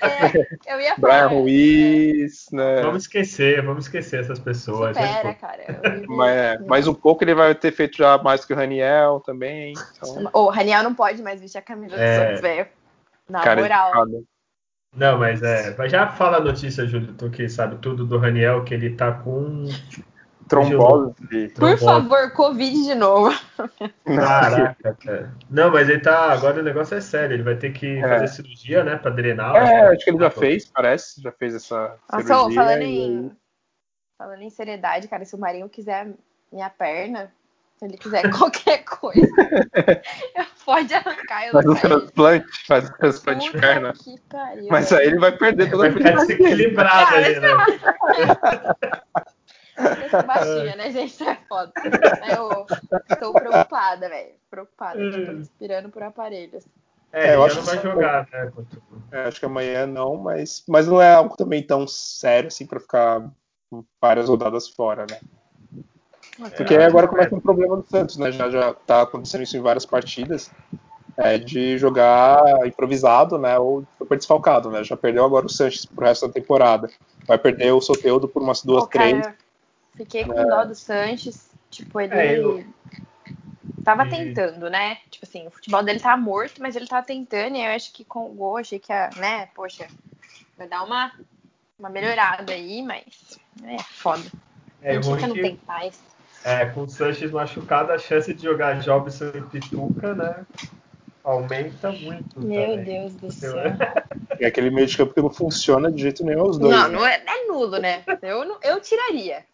[0.68, 2.56] eu ia falar, Brian Ruiz, é.
[2.56, 2.82] né?
[2.82, 4.96] Vamos esquecer, vamos esquecer essas pessoas.
[4.98, 6.04] Supera, cara.
[6.08, 9.74] mas, é, mais um pouco ele vai ter feito já mais que o Raniel também.
[9.96, 10.30] Então...
[10.34, 11.98] O Raniel não pode mais vestir a camisa é...
[11.98, 12.68] do Santos, velho.
[13.30, 13.94] Na cara, moral.
[14.96, 15.76] Não, mas é.
[15.90, 19.66] Já fala a notícia, Júlio, tu que sabe tudo do Raniel, que ele tá com
[20.48, 21.14] Trombose.
[21.56, 23.36] Por favor, Covid de novo.
[24.06, 25.34] Caraca, cara.
[25.50, 26.32] Não, mas ele tá.
[26.32, 27.34] Agora o negócio é sério.
[27.34, 28.02] Ele vai ter que é.
[28.08, 28.96] fazer cirurgia, né?
[28.96, 29.56] Pra drenar.
[29.56, 31.22] É, acho que ele já fez, parece.
[31.22, 31.98] Já fez essa.
[32.12, 33.32] Nossa, cirurgia, falando, em,
[34.18, 36.14] falando em seriedade, cara, se o Marinho quiser
[36.52, 37.32] minha perna,
[37.78, 39.28] se ele quiser qualquer coisa,
[40.66, 41.48] pode arrancar.
[41.48, 43.94] Eu faz um transplante, faz um transplante de perna.
[44.30, 47.50] Pariu, Mas aí ele vai perder toda a Vai ficar desequilibrado aí, né?
[50.06, 51.22] Essa baixinha, né, gente?
[51.28, 51.72] É foda.
[52.32, 52.66] Eu
[53.12, 54.32] estou preocupada, velho.
[54.50, 55.00] Preocupada.
[55.00, 55.26] Hum.
[55.26, 56.66] Tô respirando por aparelhos.
[57.12, 58.52] É, é eu acho que vai jogar, né?
[59.12, 62.80] É, acho que amanhã não, mas, mas não é algo também tão sério assim para
[62.80, 63.30] ficar
[64.02, 65.20] várias rodadas fora, né?
[66.38, 68.32] Porque é, agora começa um problema do Santos, né?
[68.32, 70.52] Já, já tá acontecendo isso em várias partidas.
[71.18, 73.58] É, de jogar improvisado, né?
[73.58, 74.84] Ou super desfalcado, né?
[74.84, 76.90] Já perdeu agora o Sanches pro resto da temporada.
[77.26, 79.26] Vai perder o Soteudo por umas duas, três.
[79.96, 80.46] Fiquei com é.
[80.46, 81.50] dó do Sanches.
[81.72, 82.14] Tipo, ele.
[82.14, 82.66] É, eu...
[83.86, 84.98] Tava tentando, né?
[85.10, 88.04] Tipo assim, o futebol dele tá morto, mas ele tava tentando, e eu acho que
[88.04, 89.88] com o gol, achei que a, né, poxa,
[90.58, 91.12] vai dar uma,
[91.78, 94.24] uma melhorada aí, mas é foda.
[94.82, 96.02] É, a gente não tem paz.
[96.46, 100.46] É, com o Sanches machucado, a chance de jogar Jobson e Pituca, né?
[101.24, 102.40] Aumenta muito.
[102.40, 102.84] Meu também.
[102.84, 103.56] Deus do céu.
[104.38, 106.76] É aquele meio de campo que não funciona de jeito nenhum os dois.
[106.76, 106.94] Não, né?
[106.94, 108.04] não é, é nulo, né?
[108.22, 109.46] Eu, eu tiraria.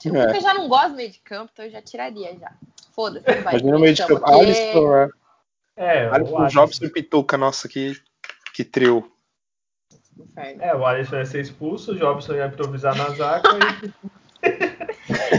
[0.00, 0.36] Tipo, é.
[0.36, 2.52] eu já não gosto do meio de campo, então eu já tiraria já.
[2.92, 3.24] Foda-se.
[3.30, 4.20] Imagina no meio de campo.
[4.20, 4.34] Porque...
[4.34, 5.10] Alisson, né?
[5.76, 6.60] É, Alisson, Alisson.
[6.60, 7.96] Jobson e Pituca, nossa, que,
[8.52, 9.08] que trio.
[10.36, 13.48] É, o Alisson ia ser expulso, o Jobson ia improvisar na zaga
[14.42, 14.46] e...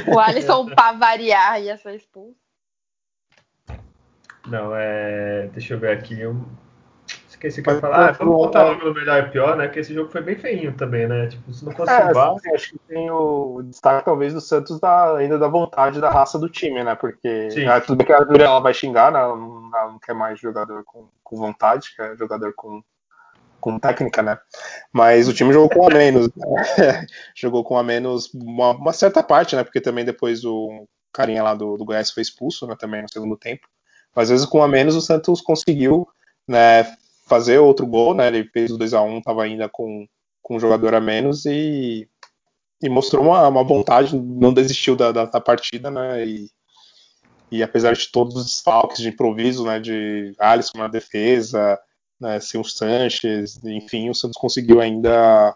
[0.07, 2.35] o Alisson, pra variar, ia ser expulso.
[4.47, 5.49] Não, é.
[5.53, 6.19] Deixa eu ver aqui.
[6.19, 6.45] Eu
[7.37, 8.09] Esqueci que eu ia falar.
[8.09, 9.67] Ah, vamos botar logo no melhor e pior, né?
[9.67, 11.27] Que esse jogo foi bem feinho também, né?
[11.27, 14.79] Tipo, se não fosse é, o assim, acho que tem o destaque, talvez, do Santos
[14.79, 16.95] da, ainda da vontade da raça do time, né?
[16.95, 19.19] Porque ah, tudo bem que a Gabriela vai xingar, né?
[19.19, 22.81] Ela não, ela não quer mais jogador com, com vontade, quer jogador com,
[23.67, 24.39] com técnica, né?
[24.93, 26.29] Mas o time jogou com a menos.
[26.33, 27.05] Né?
[27.35, 29.63] jogou com a menos uma, uma, certa parte, né?
[29.63, 32.77] Porque também depois o carinha lá do, do Goiás foi expulso, né?
[32.79, 33.67] Também no segundo tempo.
[34.15, 36.07] Mas às vezes com a menos o Santos conseguiu,
[36.47, 36.85] né?
[37.27, 38.27] Fazer outro gol, né?
[38.27, 40.07] Ele fez o 2 a 1 tava ainda com,
[40.41, 42.07] com um jogador a menos e,
[42.81, 46.25] e mostrou uma, uma vontade, não desistiu da, da, da partida, né?
[46.25, 46.49] E,
[47.51, 51.77] e apesar de todos os desfalques de improviso, né, de Alisson na defesa,
[52.19, 55.55] né, sem o Sanches, enfim, o Santos conseguiu ainda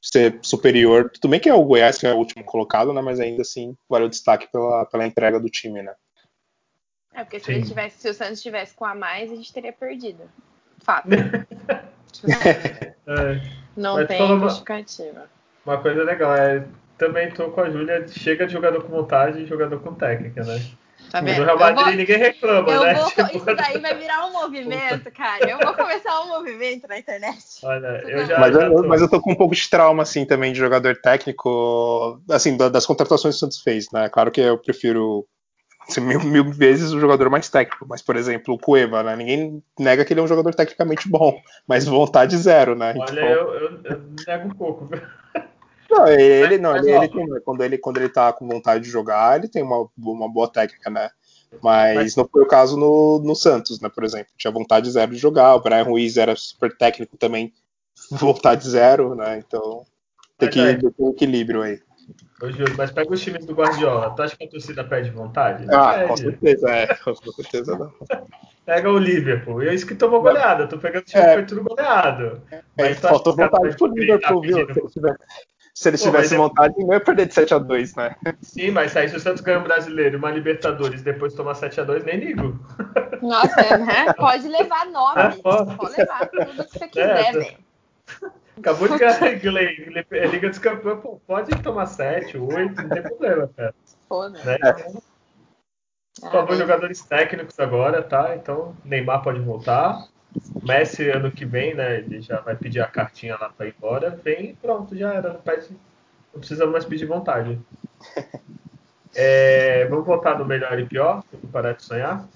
[0.00, 1.10] ser superior.
[1.10, 3.76] Tudo bem que é o Goiás que é o último colocado, né, mas ainda assim
[3.88, 5.94] valeu destaque pela, pela entrega do time, né.
[7.14, 9.72] É, porque se, ele tivesse, se o Santos tivesse com a mais, a gente teria
[9.72, 10.30] perdido.
[10.78, 11.08] Fato.
[13.08, 13.66] é.
[13.74, 15.28] Não mas tem justificativa.
[15.64, 16.66] Uma, uma coisa legal é
[16.98, 20.60] também tô com a Júlia, chega de jogador com vontade e jogador com técnica, né?
[21.10, 21.38] Tá vendo?
[21.38, 22.94] No Real Madrid vou, ninguém reclama, eu né?
[22.94, 23.36] Vou, tipo...
[23.36, 25.48] Isso daí vai virar um movimento, cara.
[25.48, 27.38] Eu vou começar um movimento na internet.
[27.62, 30.24] Olha, eu já, mas, já eu, mas eu tô com um pouco de trauma, assim,
[30.24, 34.08] também de jogador técnico, assim, das contratações que o Santos fez, né?
[34.08, 35.26] Claro que eu prefiro
[35.88, 39.16] assim, mil, mil vezes o jogador mais técnico, mas, por exemplo, o Cueva, né?
[39.16, 42.94] Ninguém nega que ele é um jogador tecnicamente bom, mas vontade zero, né?
[42.96, 43.24] Olha, então...
[43.24, 44.90] eu, eu, eu nego um pouco?
[45.90, 49.38] Não, ele, não, ele, ele tem, quando, ele, quando ele tá com vontade de jogar,
[49.38, 51.10] ele tem uma, uma boa técnica, né?
[51.62, 53.88] Mas, Mas, não foi o caso no, no Santos, né?
[53.88, 57.52] Por exemplo, tinha vontade zero de jogar, o Brian Ruiz era super técnico também,
[58.10, 59.38] vontade zero, né?
[59.38, 59.84] Então
[60.38, 60.74] tem que é.
[60.74, 61.80] ter um equilíbrio aí.
[62.42, 64.14] Ô, Júlio, mas pega os times do Guardiola.
[64.14, 65.66] Tu acha que a torcida perde vontade?
[65.70, 66.08] ah, perde.
[66.08, 66.94] com certeza, é.
[66.96, 67.92] Com certeza não.
[68.64, 69.62] Pega o Liverpool.
[69.62, 70.64] E é isso que tomou goleada.
[70.64, 71.28] Eu tô pegando o time é.
[71.28, 72.42] que foi tudo goleado.
[72.50, 74.56] É, mas faltou vontade pro Liverpool, viu?
[74.58, 75.18] Se tivesse,
[75.76, 78.16] se ele Pô, tivesse é- vontade, não ia perder de 7x2, né?
[78.40, 82.02] Sim, mas aí se o Santos ganha um brasileiro e uma Libertadores depois tomar 7x2,
[82.02, 82.58] nem ligo.
[83.20, 84.10] Nossa, é, né?
[84.16, 85.20] Pode levar nome.
[85.20, 85.76] É, pode.
[85.76, 87.58] pode levar tudo que você quiser, velho.
[88.56, 93.50] Acabou de ganhar a Liga dos Campeões, pô, pode tomar 7, 8, não tem problema,
[93.54, 93.74] cara.
[94.08, 94.42] Foda.
[94.42, 94.56] Né?
[96.16, 98.34] Então, por favor, ah, jogadores técnicos agora, tá?
[98.34, 100.08] Então, Neymar pode voltar.
[100.62, 101.98] Messi ano que vem, né?
[101.98, 104.18] Ele já vai pedir a cartinha lá para ir embora.
[104.24, 105.34] Vem e pronto, já era.
[105.34, 105.68] Não, pede,
[106.32, 107.58] não precisa mais pedir vontade.
[109.18, 111.24] É, vamos voltar no melhor e pior?
[111.32, 112.28] Vamos parar de sonhar?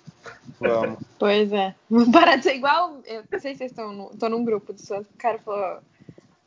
[0.59, 0.99] Vamos.
[1.19, 1.75] Pois é.
[1.91, 3.03] Vamos parar de ser igual.
[3.05, 3.93] Eu não sei se vocês estão.
[3.93, 5.11] No, tô num grupo do Santos.
[5.13, 5.83] O cara falou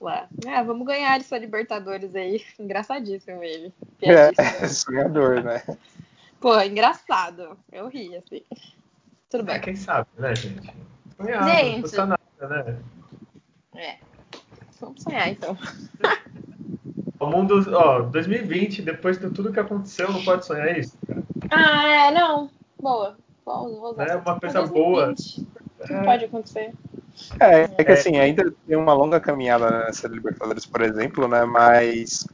[0.02, 0.28] lá.
[0.48, 2.44] Ah, vamos ganhar essa Libertadores aí.
[2.60, 3.72] Engraçadíssimo ele.
[4.02, 5.62] É, sonhador, né?
[6.40, 7.56] Pô, engraçado.
[7.72, 8.42] Eu ri, assim.
[9.30, 9.56] Tudo bem.
[9.56, 10.74] É, quem sabe, né, gente?
[11.18, 11.74] Sonhar, Gente.
[11.76, 12.78] não custa nada, né?
[13.76, 13.98] É.
[14.80, 15.58] Vamos sonhar então.
[17.20, 21.24] O mundo, ó, 2020, depois de tudo que aconteceu, não pode sonhar isso, cara.
[21.52, 22.50] Ah, é, não.
[22.82, 23.16] Boa.
[23.46, 24.74] Vamos, vamos é uma coisa 2020.
[24.74, 25.14] boa.
[25.16, 26.04] Tudo é.
[26.04, 26.74] pode acontecer.
[27.40, 31.46] É, é que assim, ainda tem uma longa caminhada nessa Libertadores, por exemplo, né?
[31.46, 32.28] Mas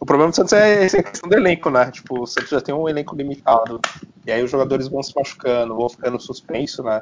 [0.00, 1.90] o problema do Santos é a questão do elenco, né?
[1.90, 3.78] Tipo, o Santos já tem um elenco limitado.
[4.28, 7.00] E aí os jogadores vão se machucando, vão ficando suspenso, né?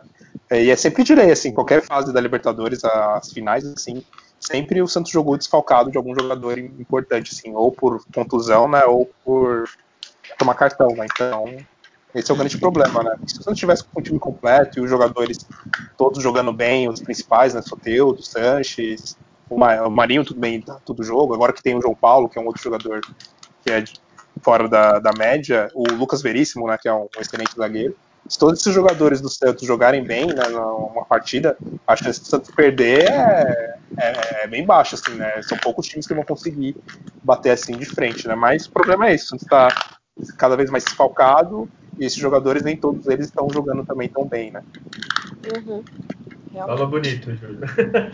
[0.48, 4.00] E é sempre direi, assim, qualquer fase da Libertadores, as finais, assim,
[4.38, 8.84] sempre o Santos jogou desfalcado de algum jogador importante, assim, ou por contusão, né?
[8.84, 9.68] Ou por
[10.38, 11.04] tomar cartão, né?
[11.12, 11.56] Então,
[12.14, 13.16] esse é o grande problema, né?
[13.26, 15.44] Se o Santos tivesse com o time completo e os jogadores
[15.98, 17.60] todos jogando bem, os principais, né?
[17.60, 19.18] Soteudo, Sanches,
[19.50, 19.58] o
[19.90, 21.34] Marinho tudo bem, tá tudo jogo.
[21.34, 23.00] Agora que tem o João Paulo, que é um outro jogador
[23.64, 23.82] que é
[24.42, 27.96] fora da, da média, o Lucas Veríssimo, né, que é um, excelente zagueiro.
[28.28, 31.56] Se todos esses jogadores do Santos jogarem bem né, numa partida,
[31.86, 35.40] a chance do Santos perder é, é, é, bem baixa, assim, né?
[35.42, 36.76] São poucos times que vão conseguir
[37.22, 38.34] bater assim de frente, né?
[38.34, 39.68] Mas o problema é isso, o Santos está
[40.36, 41.68] cada vez mais desfalcado
[41.98, 44.62] e esses jogadores nem todos eles estão jogando também tão bem, né?
[45.56, 45.84] Uhum.
[46.64, 47.60] Fala bonito, Júlio.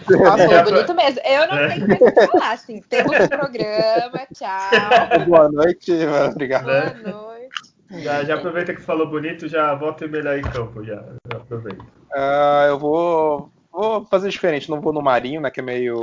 [0.05, 1.21] Fala bonito mesmo.
[1.25, 2.81] Eu não tenho mais o que falar, assim.
[2.83, 5.27] Temos um programa, tchau.
[5.27, 6.33] Boa noite, mano.
[6.33, 6.65] Obrigado.
[6.65, 8.03] Boa noite.
[8.03, 11.83] Já, já aproveita que falou bonito, já volta e melhor em campo, já, já aproveita.
[11.83, 16.01] Uh, eu vou, vou fazer diferente, não vou no Marinho, né, que é meio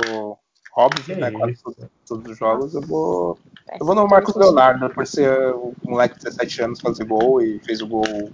[0.76, 3.38] óbvio, que né, quase todos, todos, os jogos, eu vou,
[3.78, 7.58] eu vou no Marcos Leonardo, por ser um moleque de 17 anos fazer gol e
[7.60, 8.30] fez o gol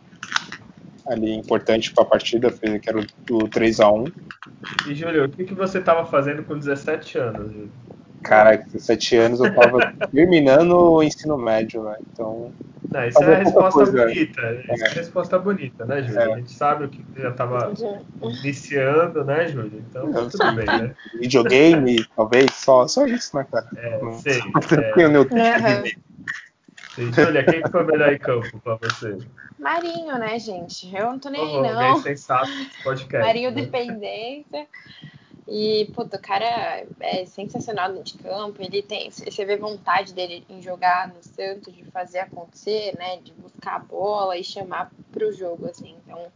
[1.08, 2.98] ali importante para a partida, que era
[3.30, 4.04] o 3 a 1
[4.88, 7.52] E Júlio, o que, que você estava fazendo com 17 anos?
[7.52, 7.70] Júlio?
[8.22, 11.96] Cara, com 17 anos eu estava terminando o ensino médio, né?
[12.12, 12.52] Então.
[12.90, 14.06] Não, isso é a resposta coisa.
[14.06, 14.52] bonita.
[14.52, 14.86] Isso é.
[14.86, 16.20] é a resposta bonita, né, Júlio?
[16.20, 16.32] É.
[16.32, 17.72] A gente sabe o que já estava
[18.42, 19.84] iniciando, né, Júlio?
[19.88, 20.94] Então, eu tudo bem, né?
[21.20, 23.66] Videogame, talvez, só, só isso, né, cara?
[23.76, 24.40] É, sei.
[24.76, 25.08] É.
[25.08, 25.22] Meu...
[25.22, 26.05] Uhum.
[26.96, 29.18] Júlia, quem foi melhor em campo para você?
[29.58, 30.94] Marinho, né, gente?
[30.94, 32.00] Eu não tô nem aí, não.
[32.02, 32.50] sensato
[32.82, 33.26] podcast.
[33.26, 33.62] Marinho né?
[33.62, 34.66] dependência.
[35.48, 38.60] E, puta, o cara é sensacional dentro de campo.
[38.60, 39.10] Ele tem.
[39.10, 43.18] Você vê vontade dele em jogar no Santos, de fazer acontecer, né?
[43.18, 45.96] De buscar a bola e chamar pro jogo, assim.
[46.04, 46.26] Então,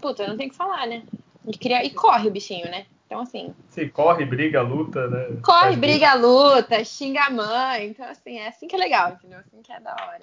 [0.00, 1.04] puta, não tem o que falar, né?
[1.46, 2.86] E, cria, e corre o bichinho, né?
[3.12, 3.54] Então, assim.
[3.68, 5.36] Sim, corre, briga, luta, né?
[5.42, 7.88] Corre, briga, luta, xinga a mãe.
[7.88, 9.38] Então, assim, é assim que é legal, entendeu?
[9.40, 10.20] Assim que é da hora.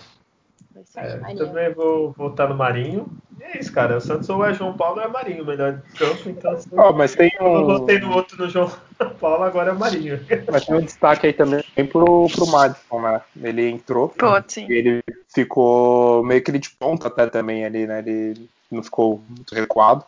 [0.96, 3.08] É, também vou voltar no Marinho.
[3.40, 3.98] E é isso, cara.
[3.98, 6.30] O Santos ou é João Paulo ou é Marinho, melhor de campo.
[6.30, 7.46] Então, assim, oh, mas tem um...
[7.46, 8.72] eu voltei no outro no João
[9.20, 10.20] Paulo, agora é Marinho.
[10.52, 13.22] Mas tem um destaque aí também pro, pro Madison, né?
[13.44, 14.10] Ele entrou.
[14.10, 14.66] Pô, sim.
[14.68, 18.00] E ele ficou meio que de ponta até também ali, né?
[18.00, 20.04] Ele não ficou muito recuado.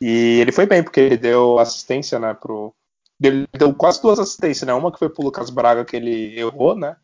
[0.00, 2.74] E ele foi bem, porque ele deu assistência, né, pro.
[3.22, 4.74] Ele deu quase duas assistências, né?
[4.74, 6.96] Uma que foi pro Lucas Braga que ele errou, né?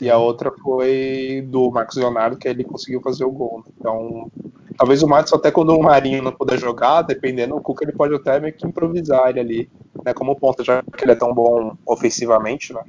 [0.00, 3.64] E a outra foi do Marcos Leonardo, que ele conseguiu fazer o gol.
[3.78, 4.30] Então,
[4.76, 8.14] talvez o Matos, até quando o Marinho não puder jogar, dependendo, o Cuca ele pode
[8.14, 9.70] até meio que improvisar ele ali,
[10.04, 12.82] né, como ponta, já que ele é tão bom ofensivamente, né?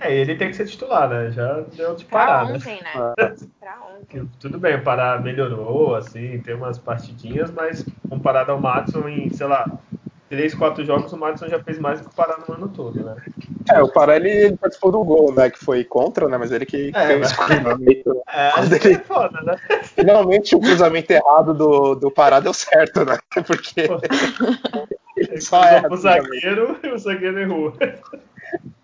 [0.00, 1.30] É, ele tem que ser titular, né?
[1.30, 3.14] Já deu de parar, pra ontem, né?
[3.18, 3.36] né?
[3.60, 4.30] pra ontem.
[4.40, 9.46] Tudo bem, o Pará melhorou, assim, tem umas partidinhas, mas comparado ao Matson em, sei
[9.46, 9.66] lá,
[10.30, 13.02] três, quatro jogos, o Madison já fez mais do que o Pará no ano todo,
[13.04, 13.16] né?
[13.68, 15.50] É, o Pará ele participou do gol, né?
[15.50, 16.38] Que foi contra, né?
[16.38, 18.20] Mas ele que é, fez o cruzamento.
[18.32, 18.94] É, ele...
[18.94, 19.56] é foda, né?
[19.82, 23.18] Finalmente o cruzamento errado do, do Pará deu certo, né?
[23.44, 23.88] Porque.
[25.16, 25.82] ele só é.
[25.90, 27.74] O zagueiro e o zagueiro errou.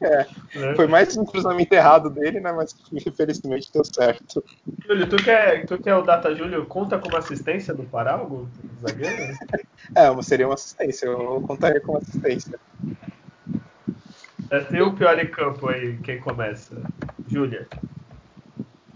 [0.00, 0.74] É, né?
[0.76, 2.52] Foi mais um cruzamento errado dele, né?
[2.52, 4.44] Mas infelizmente deu certo.
[4.86, 8.22] Júlio, tu que é, tu que é o Data Júlio, conta como assistência do Pará,
[8.22, 8.48] o
[8.80, 9.34] zagueiro?
[9.94, 12.58] É, seria uma assistência, eu contaria como assistência.
[14.50, 16.80] É, tem o pior em campo aí, quem começa?
[17.26, 17.66] Júlia.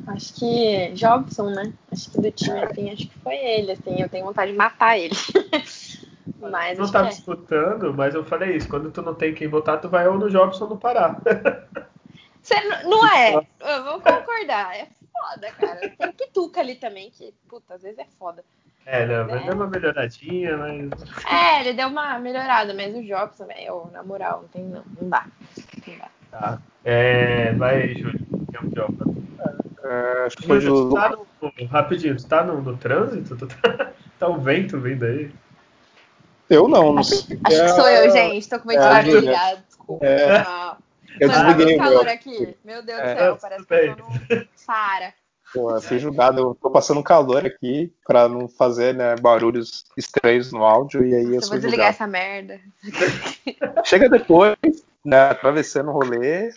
[0.07, 1.73] Acho que Jobson, né?
[1.91, 4.99] Acho que do time, assim, acho que foi ele, assim, eu tenho vontade de matar
[4.99, 5.15] ele.
[6.39, 7.11] Mas não tava é.
[7.11, 8.69] disputando, mas eu falei isso.
[8.69, 11.17] Quando tu não tem quem votar, tu vai ou no Jobson ou no Pará.
[12.43, 12.55] Você
[12.85, 13.35] não é?
[13.35, 14.75] Eu vou concordar.
[14.75, 15.91] É foda, cara.
[15.91, 18.43] Tem Pituca ali também, que, puta, às vezes é foda.
[18.87, 19.45] É, não, mas é.
[19.45, 20.91] deu uma melhoradinha, mas.
[21.31, 24.83] É, ele deu uma melhorada, mas o Jobson, velho, na moral, não tem não.
[25.01, 25.27] Não dá.
[25.87, 26.09] Não dá.
[26.31, 26.63] Tá.
[26.85, 28.27] É, vai, Júlio.
[28.51, 29.15] Que é o Jobson.
[29.85, 33.37] É, acho que foi Júlio, tá no, rapidinho, tu tá no, no trânsito?
[33.37, 35.31] Tu tá, tá um vento vindo aí?
[36.51, 37.39] Eu não, não acho, sei.
[37.45, 38.49] Acho que sou eu, gente.
[38.49, 39.65] Tô com medo é, de desligar.
[39.69, 40.05] Desculpa.
[40.05, 40.45] É.
[41.21, 42.57] Eu desliguei o calor aqui.
[42.65, 45.15] Meu Deus é, do céu, parece que eu tô no Sara.
[45.53, 50.53] Pô, eu fui julgado, eu tô passando calor aqui pra não fazer né, barulhos estranhos
[50.53, 52.61] no áudio e aí eu, eu sou vou desligar essa merda.
[53.85, 54.57] Chega depois,
[55.05, 56.53] né, atravessando o rolê,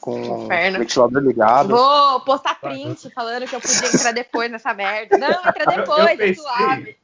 [0.00, 0.76] com Inferno.
[0.76, 1.68] o ventilador ligado.
[1.68, 5.16] Vou postar print falando que eu podia entrar depois nessa merda.
[5.16, 6.96] Não, entra depois, é suave.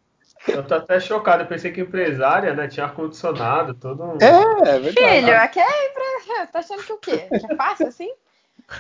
[0.49, 4.19] Eu tô até chocado, eu pensei que empresária, né, tinha ar-condicionado, todo um...
[4.21, 5.21] É, é verdade.
[5.21, 6.47] Filho, aqui é.
[6.53, 7.29] Tá achando que o quê?
[7.29, 8.11] Que é fácil assim?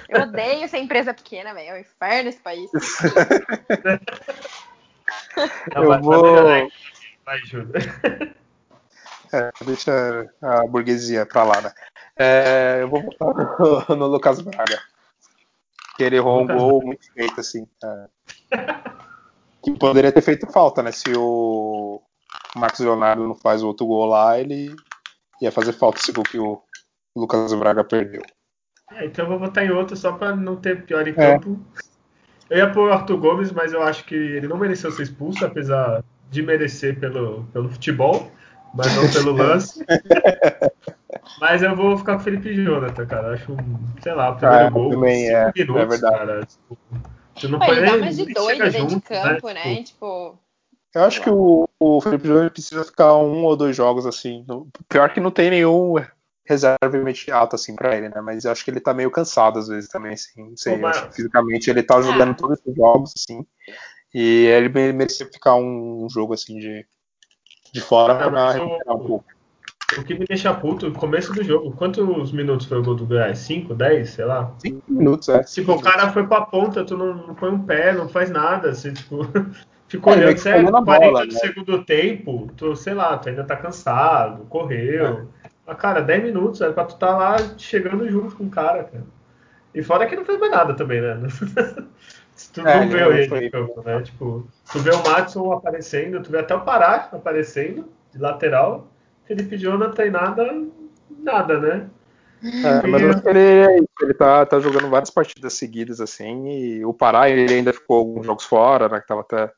[0.09, 1.71] Eu odeio ser empresa pequena, velho.
[1.71, 2.71] É um inferno esse país.
[5.75, 6.43] Não, eu vou...
[6.45, 6.69] Vai,
[7.25, 7.79] vai ajuda.
[9.31, 11.71] É, deixa a burguesia pra lá, né?
[12.17, 14.81] É, eu vou botar no, no Lucas Braga.
[15.99, 17.69] Que ele errou um gol muito feito, assim.
[17.85, 18.07] É.
[19.63, 20.93] Que poderia ter feito falta, né?
[20.93, 22.01] Se o
[22.57, 24.75] Marcos Leonardo não faz o outro gol lá, ele
[25.41, 26.63] ia fazer falta esse gol que o
[27.17, 28.23] Lucas Braga perdeu.
[28.93, 31.15] É, então eu vou votar em outro só para não ter pior em é.
[31.15, 31.59] campo.
[32.49, 35.45] Eu ia pôr o Arthur Gomes, mas eu acho que ele não mereceu ser expulso,
[35.45, 38.31] apesar de merecer pelo, pelo futebol,
[38.75, 39.85] mas não pelo lance.
[41.41, 43.35] mas eu vou ficar com o Felipe Jonathan, cara.
[43.35, 43.55] Acho,
[44.01, 44.91] sei lá, o primeiro ah, gol.
[44.91, 46.17] Também é, minutos, é verdade.
[46.17, 46.79] Cara, tipo,
[47.41, 49.65] tu não Pô, ele dá mais de dois dentro junto, de campo, né?
[49.65, 49.83] né?
[49.83, 50.39] Tipo.
[50.95, 54.45] Eu acho que o, o Felipe Jonathan precisa ficar um ou dois jogos assim.
[54.89, 55.95] Pior que não tem nenhum
[56.49, 58.21] reserva imediata, assim, pra ele, né?
[58.23, 60.49] Mas eu acho que ele tá meio cansado às vezes também, assim.
[60.49, 60.81] Não sei,
[61.13, 63.47] fisicamente ele tá jogando todos os jogos, assim.
[64.15, 66.87] E ele merecia ficar um, um jogo, assim, de,
[67.71, 69.38] de fora pra recuperar um pouco.
[69.97, 73.07] O que me deixa puto, no começo do jogo, quantos minutos foi o gol do
[73.07, 73.39] Goiás?
[73.39, 74.53] 5, 10, sei lá?
[74.59, 75.43] 5 minutos, é.
[75.43, 78.69] Tipo, o cara foi pra ponta, tu não, não põe um pé, não faz nada,
[78.69, 79.27] assim, tipo,
[79.89, 81.41] ficou é, olhando, sério, 40 bola, do né?
[81.41, 85.07] segundo tempo, tu, sei lá, tu ainda tá cansado, correu.
[85.07, 85.49] É.
[85.67, 89.05] Mas, cara, 10 minutos, era pra tu tá lá chegando junto com o cara, cara.
[89.75, 91.17] E fora que não fez mais nada também, né?
[92.53, 94.03] tu é, não vê ele em campo, né?
[94.03, 98.87] Tipo, tu vê o Matson aparecendo, tu vê até o Pará aparecendo, de lateral.
[99.29, 100.67] Felipe Jonathan e nada,
[101.23, 101.91] nada, né?
[102.43, 106.85] É, mas eu acho que ele, ele tá, tá jogando várias partidas seguidas, assim, e
[106.85, 109.01] o Pará ele ainda ficou alguns jogos fora, né?
[109.01, 109.53] Que tava até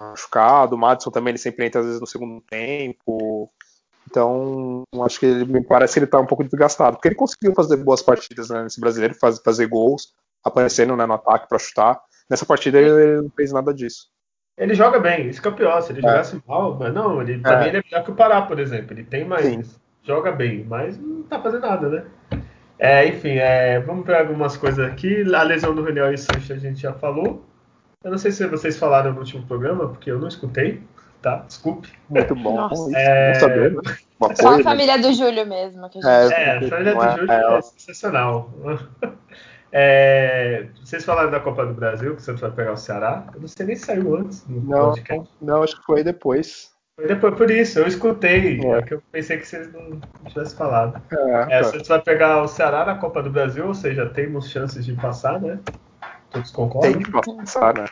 [0.00, 0.76] machucado.
[0.76, 3.50] O Madison também ele sempre entra às vezes no segundo tempo.
[4.10, 7.54] Então, acho que ele, me parece que ele está um pouco desgastado, porque ele conseguiu
[7.54, 12.00] fazer boas partidas né, nesse brasileiro, fazer, fazer gols, aparecendo né, no ataque para chutar.
[12.30, 14.08] Nessa partida ele não fez nada disso.
[14.58, 15.80] Ele joga bem, isso que é o pior.
[15.80, 16.02] Se ele é.
[16.02, 17.60] jogasse mal, mas não, ele, pra é.
[17.60, 18.92] mim ele é melhor que o Pará, por exemplo.
[18.92, 19.46] Ele tem mais.
[19.46, 19.62] Sim.
[20.02, 22.04] Joga bem, mas não tá fazendo nada, né?
[22.78, 25.22] É, enfim, é, vamos pegar algumas coisas aqui.
[25.34, 27.44] A lesão do Reniel e Sancho a gente já falou.
[28.02, 30.80] Eu não sei se vocês falaram no último programa, porque eu não escutei,
[31.20, 31.44] tá?
[31.46, 31.92] Desculpe.
[32.08, 32.56] Muito bom.
[32.56, 32.96] Nossa.
[32.96, 33.34] É...
[33.34, 33.80] saber, né?
[34.34, 35.88] Só a família do Júlio mesmo.
[35.90, 36.34] Que a gente...
[36.34, 38.50] É, a família do Júlio é, é sensacional.
[39.70, 43.26] É, vocês falaram da Copa do Brasil, que o Santos vai pegar o Ceará.
[43.34, 45.30] Eu não sei nem se saiu antes no não, podcast.
[45.40, 46.72] Não, acho que foi depois.
[46.96, 48.60] Foi depois por isso, eu escutei.
[48.60, 48.82] É.
[48.82, 51.00] que eu pensei que vocês não tivessem falado.
[51.12, 54.50] É, é, o Santos vai pegar o Ceará na Copa do Brasil, ou seja, temos
[54.50, 55.58] chances de passar, né?
[56.30, 56.92] Todos concordam?
[56.92, 57.84] Tem que passar, né?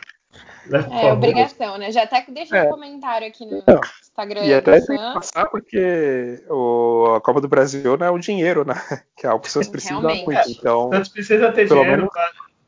[0.91, 1.91] É, obrigação, né?
[1.91, 2.63] Já até deixa é.
[2.63, 3.79] um comentário aqui no não.
[4.01, 4.43] Instagram.
[4.43, 8.65] E até tem que passar porque o, a Copa do Brasil não é o dinheiro,
[8.65, 8.75] né?
[9.15, 10.07] Que é algo que vocês precisam.
[10.09, 12.09] É, então, Santos precisa ter dinheiro menos...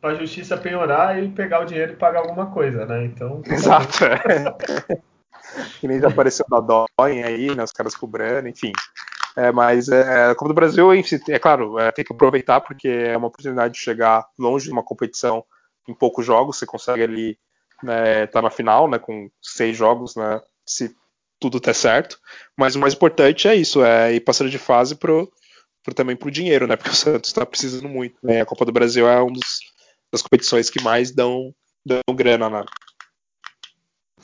[0.02, 3.06] para a justiça penhorar e pegar o dinheiro e pagar alguma coisa, né?
[3.06, 3.42] Então.
[3.46, 4.06] Exato.
[4.06, 4.98] É.
[5.80, 7.64] que nem já apareceu da Dói aí, né?
[7.64, 8.72] Os caras cobrando, enfim.
[9.36, 13.16] É, mas é, a Copa do Brasil, é claro, é, tem que aproveitar porque é
[13.16, 15.44] uma oportunidade de chegar longe de uma competição
[15.88, 16.58] em poucos jogos.
[16.58, 17.38] Você consegue ali
[17.84, 20.96] né, tá na final, né, com seis jogos, né, se
[21.40, 22.20] tudo der certo.
[22.58, 25.32] Mas o mais importante é isso, é ir passando de fase pro,
[25.84, 28.16] pro também pro dinheiro, né, porque o Santos está precisando muito.
[28.24, 29.40] Né, a Copa do Brasil é uma
[30.12, 31.54] das competições que mais dão,
[31.86, 32.64] dão grana, né.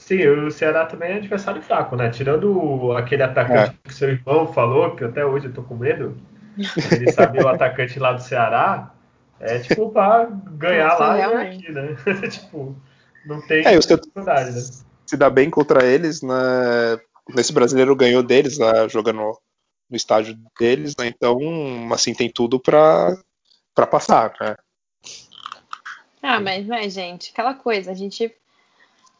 [0.05, 2.11] Sim, o Ceará também é adversário fraco, né?
[2.11, 3.87] Tirando aquele atacante é.
[3.87, 6.15] que seu irmão falou, que até hoje eu tô com medo,
[6.91, 8.93] ele sabia o atacante lá do Ceará,
[9.39, 11.95] é tipo pra ganhar Nossa, lá e aqui, né?
[12.29, 12.75] tipo,
[13.25, 14.61] não tem é, dificuldade, né?
[15.05, 16.99] Se dá bem contra eles, né?
[17.29, 18.87] Nesse brasileiro ganhou deles, né?
[18.89, 19.19] jogando
[19.89, 21.07] no estádio deles, né?
[21.07, 21.37] Então,
[21.91, 23.17] assim, tem tudo para
[23.73, 24.55] para passar, né?
[26.23, 28.33] Ah, mas, né, gente, aquela coisa, a gente.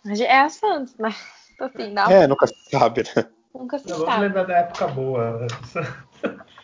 [0.08, 1.14] É a Santos, né?
[1.54, 3.28] Então, assim, dá É, nunca se sabe, né?
[3.54, 4.08] Nunca se Não, sabe.
[4.08, 5.48] Vamos lembrar da época boa.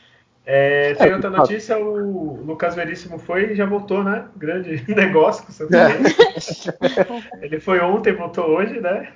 [0.45, 4.25] É, tem é, outra notícia, o Lucas Veríssimo foi e já voltou, né?
[4.35, 5.75] Grande negócio com o Santos.
[5.75, 7.45] É.
[7.45, 9.11] Ele foi ontem, voltou hoje, né?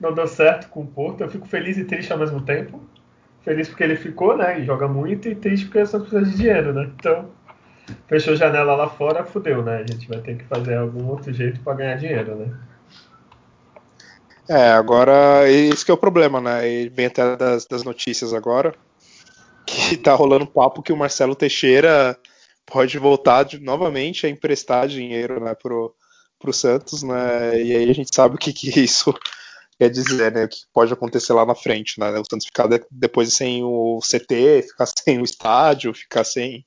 [0.00, 1.20] Não deu certo com o Porto.
[1.20, 2.80] Eu fico feliz e triste ao mesmo tempo.
[3.42, 4.60] Feliz porque ele ficou, né?
[4.60, 6.90] E joga muito, e triste porque o Santos precisa de dinheiro, né?
[6.98, 7.28] Então,
[8.06, 9.84] fechou janela lá fora, fudeu, né?
[9.86, 12.54] A gente vai ter que fazer algum outro jeito para ganhar dinheiro, né?
[14.48, 16.66] É, agora, esse que é o problema, né?
[16.66, 18.74] E vem até das, das notícias agora
[19.74, 22.18] que tá rolando papo que o Marcelo Teixeira
[22.66, 25.94] pode voltar de, novamente a emprestar dinheiro né, pro,
[26.38, 27.60] pro Santos, né?
[27.60, 29.14] E aí a gente sabe o que, que isso
[29.78, 30.44] quer dizer, né?
[30.44, 32.10] O que pode acontecer lá na frente, né?
[32.10, 36.64] O Santos ficar de, depois sem o CT, ficar sem o estádio, ficar sem,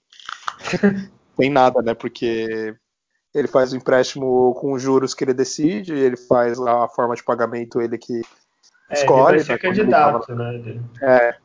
[1.36, 1.94] sem nada, né?
[1.94, 2.76] Porque
[3.34, 7.24] ele faz o empréstimo com os juros que ele decide, ele faz a forma de
[7.24, 8.22] pagamento ele que
[8.92, 9.38] escolhe.
[9.38, 10.80] É, ele vai ser né, candidato, né?
[11.02, 11.36] É,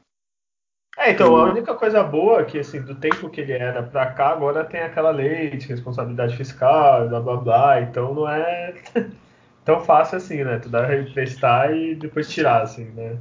[0.99, 4.07] é, então, a única coisa boa é que, assim, do tempo que ele era pra
[4.07, 8.74] cá, agora tem aquela lei de responsabilidade fiscal, blá blá blá, então não é
[9.64, 10.59] tão fácil assim, né?
[10.59, 13.16] Tu dá reemprestar e depois tirar, assim, né?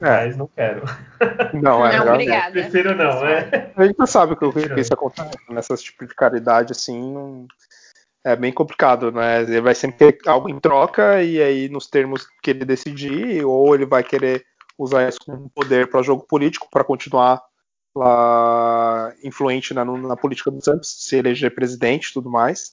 [0.00, 0.26] É.
[0.26, 0.82] Mas não quero.
[1.54, 2.50] Não, é não, obrigada.
[2.50, 3.72] Prefiro não, né?
[3.76, 7.46] A gente sabe que o que isso acontece nessas tipos de caridade, assim, não...
[8.24, 9.42] é bem complicado, né?
[9.42, 13.74] Ele vai sempre ter algo em troca e aí, nos termos que ele decidir, ou
[13.74, 14.44] ele vai querer
[14.78, 17.42] usar isso como poder para jogo político, para continuar
[17.96, 22.72] lá influente na, na, política do Santos, se eleger presidente e tudo mais.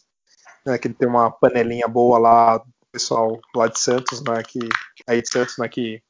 [0.66, 4.60] Né, que ele tem uma panelinha boa lá do pessoal lá de Santos, né, que,
[5.08, 6.04] aí de Santos, né, que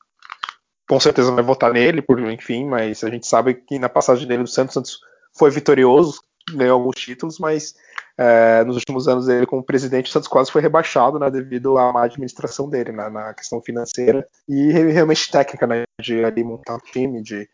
[0.89, 4.43] com certeza vai votar nele, por enfim, mas a gente sabe que na passagem dele
[4.43, 4.99] do Santos, Santos
[5.37, 6.21] foi vitorioso,
[6.53, 7.75] ganhou alguns títulos, mas
[8.17, 11.91] é, nos últimos anos dele como presidente, o Santos quase foi rebaixado né, devido à
[11.91, 16.91] má administração dele né, na questão financeira e realmente técnica, né, de ali montar um
[16.91, 17.49] time, de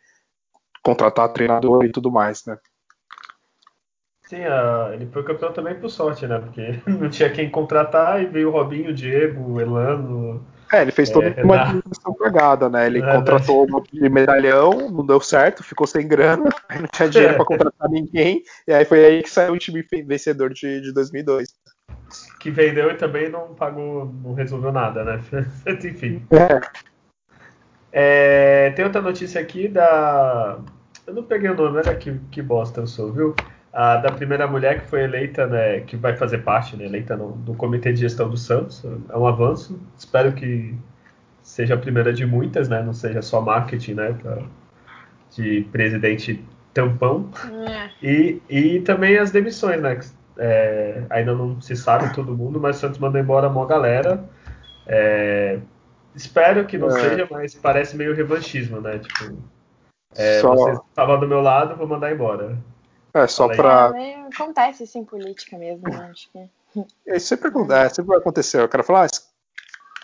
[0.83, 2.57] contratar treinador e tudo mais, né.
[4.27, 6.37] Sim, uh, ele foi campeão também por sorte, né?
[6.37, 10.91] Porque não tinha quem contratar e veio o Robinho, o Diego, o Elano, é, ele
[10.91, 12.87] fez toda é, uma administração pagada, né?
[12.87, 16.43] Ele é, contratou um monte de medalhão, não deu certo, ficou sem grana,
[16.79, 20.53] não tinha dinheiro para contratar ninguém, e aí foi aí que saiu o time vencedor
[20.53, 21.47] de, de 2002.
[22.39, 25.21] Que vendeu e também não pagou, não resolveu nada, né?
[25.83, 26.25] Enfim.
[26.31, 26.87] É.
[27.91, 30.59] É, tem outra notícia aqui da.
[31.05, 33.35] Eu não peguei o nome, olha que, que bosta eu sou, viu?
[33.77, 37.35] A, da primeira mulher que foi eleita, né, que vai fazer parte, né, eleita no,
[37.35, 38.83] no Comitê de Gestão do Santos.
[39.07, 39.79] É um avanço.
[39.95, 40.75] Espero que
[41.43, 42.81] seja a primeira de muitas, né?
[42.81, 44.17] Não seja só marketing, né?
[44.19, 44.39] Pra,
[45.35, 47.29] de presidente tampão.
[47.69, 47.89] É.
[48.01, 49.97] E, e também as demissões, né?
[49.97, 50.07] que,
[50.39, 54.23] é, ainda não se sabe todo mundo, mas o Santos mandou embora uma galera.
[54.87, 55.59] É,
[56.15, 56.99] espero que não É.
[56.99, 58.97] seja, mas parece meio revanchismo, né?
[58.97, 59.37] Tipo,
[60.15, 62.57] é, só, você estava do meu lado, vou mandar embora.
[63.13, 63.91] É, só pra.
[63.95, 66.09] É, acontece isso em política mesmo, né?
[66.11, 66.49] Acho que.
[67.07, 68.61] Isso sempre acontece, sempre vai acontecer.
[68.61, 69.21] O cara fala, ah, esse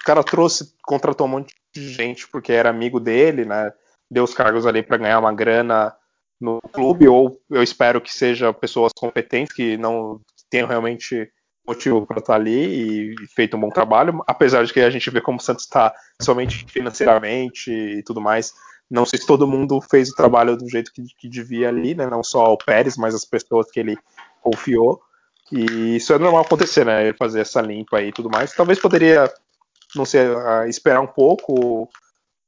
[0.04, 3.72] cara trouxe, contratou um monte de gente porque era amigo dele, né?
[4.10, 5.96] Deu os cargos ali para ganhar uma grana
[6.40, 11.32] no clube, ou eu espero que sejam pessoas competentes que não tenham realmente
[11.66, 15.22] motivo para estar ali e feito um bom trabalho, apesar de que a gente vê
[15.22, 18.54] como o Santos está somente financeiramente e tudo mais.
[18.90, 22.08] Não sei se todo mundo fez o trabalho do jeito que, que devia ali, né?
[22.08, 23.98] Não só o Pérez, mas as pessoas que ele
[24.42, 25.02] confiou.
[25.52, 27.08] E isso é normal acontecer, né?
[27.08, 28.54] Ele fazer essa limpa aí e tudo mais.
[28.54, 29.32] Talvez poderia,
[29.96, 31.90] não sei, ah, esperar um pouco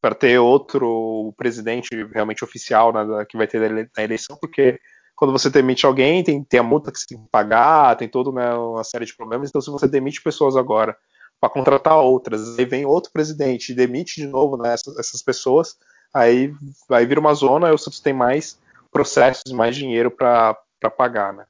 [0.02, 4.80] para ter outro presidente realmente oficial né, que vai ter na eleição, porque
[5.16, 8.32] quando você demite alguém, tem, tem a multa que você tem que pagar, tem toda
[8.32, 9.50] né, uma série de problemas.
[9.50, 10.96] Então, se você demite pessoas agora
[11.40, 15.76] para contratar outras, aí vem outro presidente e demite de novo né, essas, essas pessoas,
[16.16, 16.54] aí
[16.88, 18.58] vai vir uma zona e o Santos tem mais
[18.92, 20.56] processos, mais dinheiro para
[20.98, 21.46] pagar, né?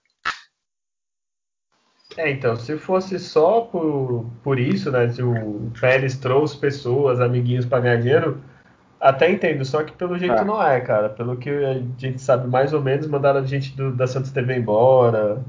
[2.18, 5.10] É, então, se fosse só por, por isso, né?
[5.10, 8.42] Se o Pérez trouxe pessoas, amiguinhos para ganhar dinheiro,
[9.00, 10.44] até entendo, só que pelo jeito É.
[10.44, 11.10] não é, cara.
[11.10, 14.56] Pelo que a gente sabe mais ou menos, mandaram a gente do- da Santos TV
[14.56, 15.44] embora,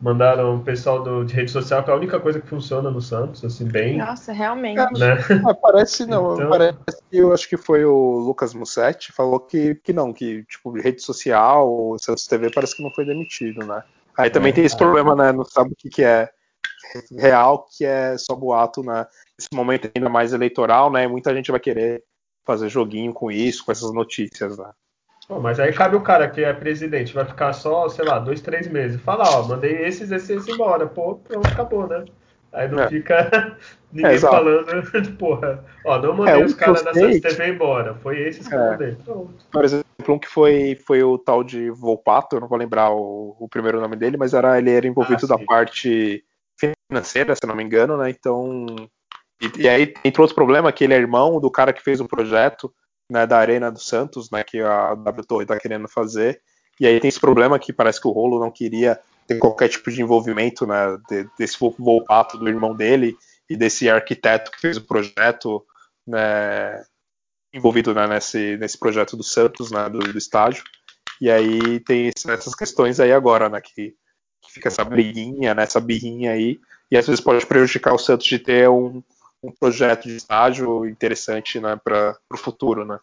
[0.00, 3.00] mandaram o pessoal do, de rede social, que é a única coisa que funciona no
[3.00, 4.76] Santos, assim, bem, Nossa, realmente.
[4.98, 5.16] né?
[5.48, 6.78] Ah, parece não, Então- parece
[7.10, 11.02] que eu acho que foi o Lucas Mussetti falou que, que não, que tipo rede
[11.02, 13.82] social, o Santos TV parece que não foi demitido, né?
[14.16, 14.78] Aí também É, tem esse ah.
[14.78, 15.32] problema, né?
[15.32, 16.28] Não sabe o que, que é
[17.16, 19.06] real, que é só boato, né?
[19.38, 21.06] Nesse momento ainda mais eleitoral, né?
[21.08, 22.02] Muita gente vai querer
[22.46, 24.70] fazer joguinho com isso, com essas notícias, né?
[25.28, 28.40] Pô, mas aí cabe o cara que é presidente, vai ficar só, sei lá, dois,
[28.40, 28.98] três meses.
[29.02, 30.86] Fala, ó, mandei esses, esses, embora.
[30.86, 32.06] Pô, pronto, acabou, né?
[32.50, 32.88] Aí não É.
[32.88, 33.58] fica
[33.92, 34.66] ninguém É, falando,
[35.18, 37.94] porra, ó, não mandei É, os um eu caras da sei- TV embora.
[37.96, 38.70] Foi esses que eu É.
[38.70, 38.94] mandei.
[39.04, 39.34] Pronto.
[39.52, 43.36] Por exemplo, um que foi, foi o tal de Volpato, eu não vou lembrar o,
[43.38, 46.24] o primeiro nome dele, mas era, ele era envolvido Ah, da parte
[46.90, 48.08] financeira, se não me engano, né?
[48.08, 48.64] Então.
[49.42, 52.08] E, e aí entrou outro problema, que ele é irmão do cara que fez o
[52.08, 52.72] projeto
[53.10, 54.44] né, da Arena do Santos, né?
[54.44, 56.40] Que a W Torre tá querendo fazer.
[56.80, 59.90] E aí tem esse problema que parece que o Rolo não queria ter qualquer tipo
[59.90, 63.16] de envolvimento né, de- desse Volpato do irmão dele
[63.50, 65.64] e desse arquiteto que fez o projeto,
[66.06, 66.82] né?
[67.52, 70.62] envolvido né, nesse, nesse projeto do Santos, né, do, do estádio.
[71.20, 73.94] E aí tem essas questões aí agora, né, que,
[74.42, 76.58] que fica essa briguinha, né, essa birrinha aí,
[76.90, 79.02] e às vezes pode prejudicar o Santos de ter um,
[79.42, 82.98] um projeto de estádio interessante né, para o futuro, né.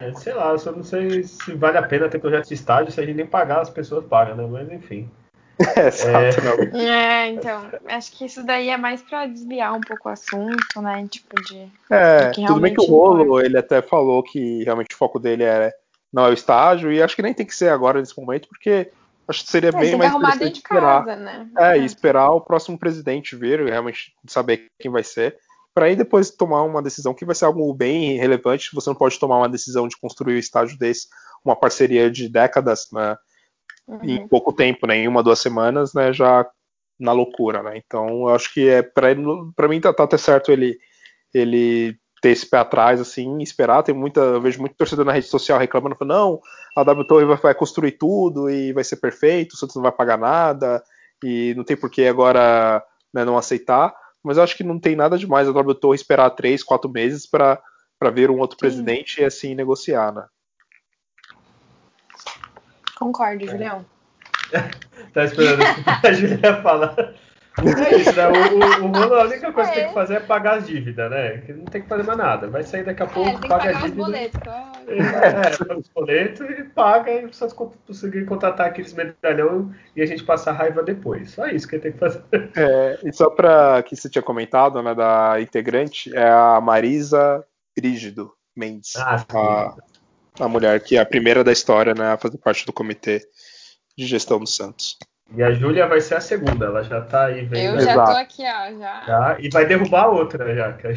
[0.00, 2.92] É, sei lá, eu só não sei se vale a pena ter projeto de estádio
[2.92, 4.46] se a gente nem pagar, as pessoas pagam, né?
[4.50, 5.10] Mas enfim.
[5.76, 6.80] É, exato, não.
[6.80, 11.06] É, então, acho que isso daí é mais pra desviar um pouco o assunto, né?
[11.08, 11.70] Tipo, de.
[11.90, 15.72] É, tudo bem que o Rolo, ele até falou que realmente o foco dele é,
[16.12, 18.90] não é o estádio, e acho que nem tem que ser agora nesse momento, porque
[19.32, 21.04] acho que seria É, bem mais arrumar interessante dentro de esperar.
[21.04, 21.50] casa, né?
[21.58, 25.36] É, e esperar o próximo presidente vir, realmente saber quem vai ser,
[25.74, 28.70] para aí depois tomar uma decisão que vai ser algo bem relevante.
[28.74, 31.08] Você não pode tomar uma decisão de construir um estádio desse,
[31.44, 33.16] uma parceria de décadas, né,
[34.02, 34.28] em Uhum.
[34.28, 36.46] pouco tempo, né, em uma, duas semanas, né, já
[37.00, 37.80] na loucura, né.
[37.84, 39.08] Então, eu acho que é para
[39.56, 40.78] para mim tá, tá até certo ele
[41.34, 43.82] ele ter esse pé atrás, assim, e esperar.
[43.82, 46.40] Tem muita, eu vejo muito torcedor na rede social reclamando, falando, não,
[46.74, 49.90] a W Torre vai, vai construir tudo e vai ser perfeito, o Santos não vai
[49.90, 50.82] pagar nada,
[51.22, 53.92] e não tem por que agora né, não aceitar.
[54.22, 57.26] Mas eu acho que não tem nada demais a W Torre esperar três, quatro meses
[57.26, 57.60] para
[58.12, 58.60] ver um outro Sim.
[58.60, 60.24] presidente e assim negociar, né?
[62.96, 63.84] Concordo, Julião.
[65.12, 65.62] Tá esperando
[66.04, 66.94] a Julia falar.
[67.58, 68.28] É isso, né?
[68.28, 71.10] O, o, o Rolo, a única coisa que tem que fazer é pagar as dívidas,
[71.10, 71.38] né?
[71.38, 72.48] Que não tem que fazer mais nada.
[72.48, 74.02] Vai sair daqui a É, pouco, tem que paga a pagar os dívida.
[74.04, 74.40] boletos.
[74.88, 80.24] É, paga os boletos e paga e precisa conseguir contratar aqueles medalhão e a gente
[80.24, 81.30] passa a raiva depois.
[81.30, 82.22] Só isso que ele tem que fazer.
[82.56, 87.44] É, e só para que você tinha comentado, né, da integrante, é a Marisa
[87.76, 88.96] Brígido Mendes.
[88.96, 92.72] Ah, a, a mulher que é a primeira da história né, a fazer parte do
[92.72, 93.22] comitê
[93.96, 94.96] de gestão do Santos.
[95.34, 97.76] E a Júlia vai ser a segunda, ela já tá aí vendo.
[97.76, 98.10] Eu já Exato.
[98.10, 98.78] tô aqui, ó.
[98.78, 99.02] Já.
[99.06, 100.72] já, e vai derrubar a outra já.
[100.74, 100.88] que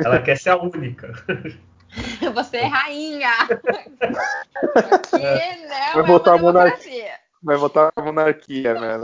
[0.02, 1.12] Ela quer ser a única.
[2.34, 3.30] Você é rainha.
[3.50, 5.18] Aqui
[5.62, 7.12] não Vai é botar uma a monarquia.
[7.42, 8.98] Vai votar a monarquia, né?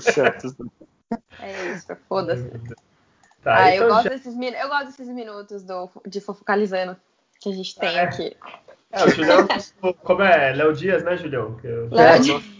[0.00, 0.54] Santos.
[1.40, 2.48] É isso, foda-se.
[3.42, 4.10] Tá, ah, então eu, gosto já...
[4.10, 6.96] desses, eu gosto desses minutos do, de fofocalizando
[7.40, 8.02] que a gente tem é.
[8.02, 8.36] aqui.
[8.92, 9.48] É, o Julião,
[10.02, 10.52] como é?
[10.52, 11.58] Léo Dias, né, Julião?
[11.90, 12.53] Léo Dias.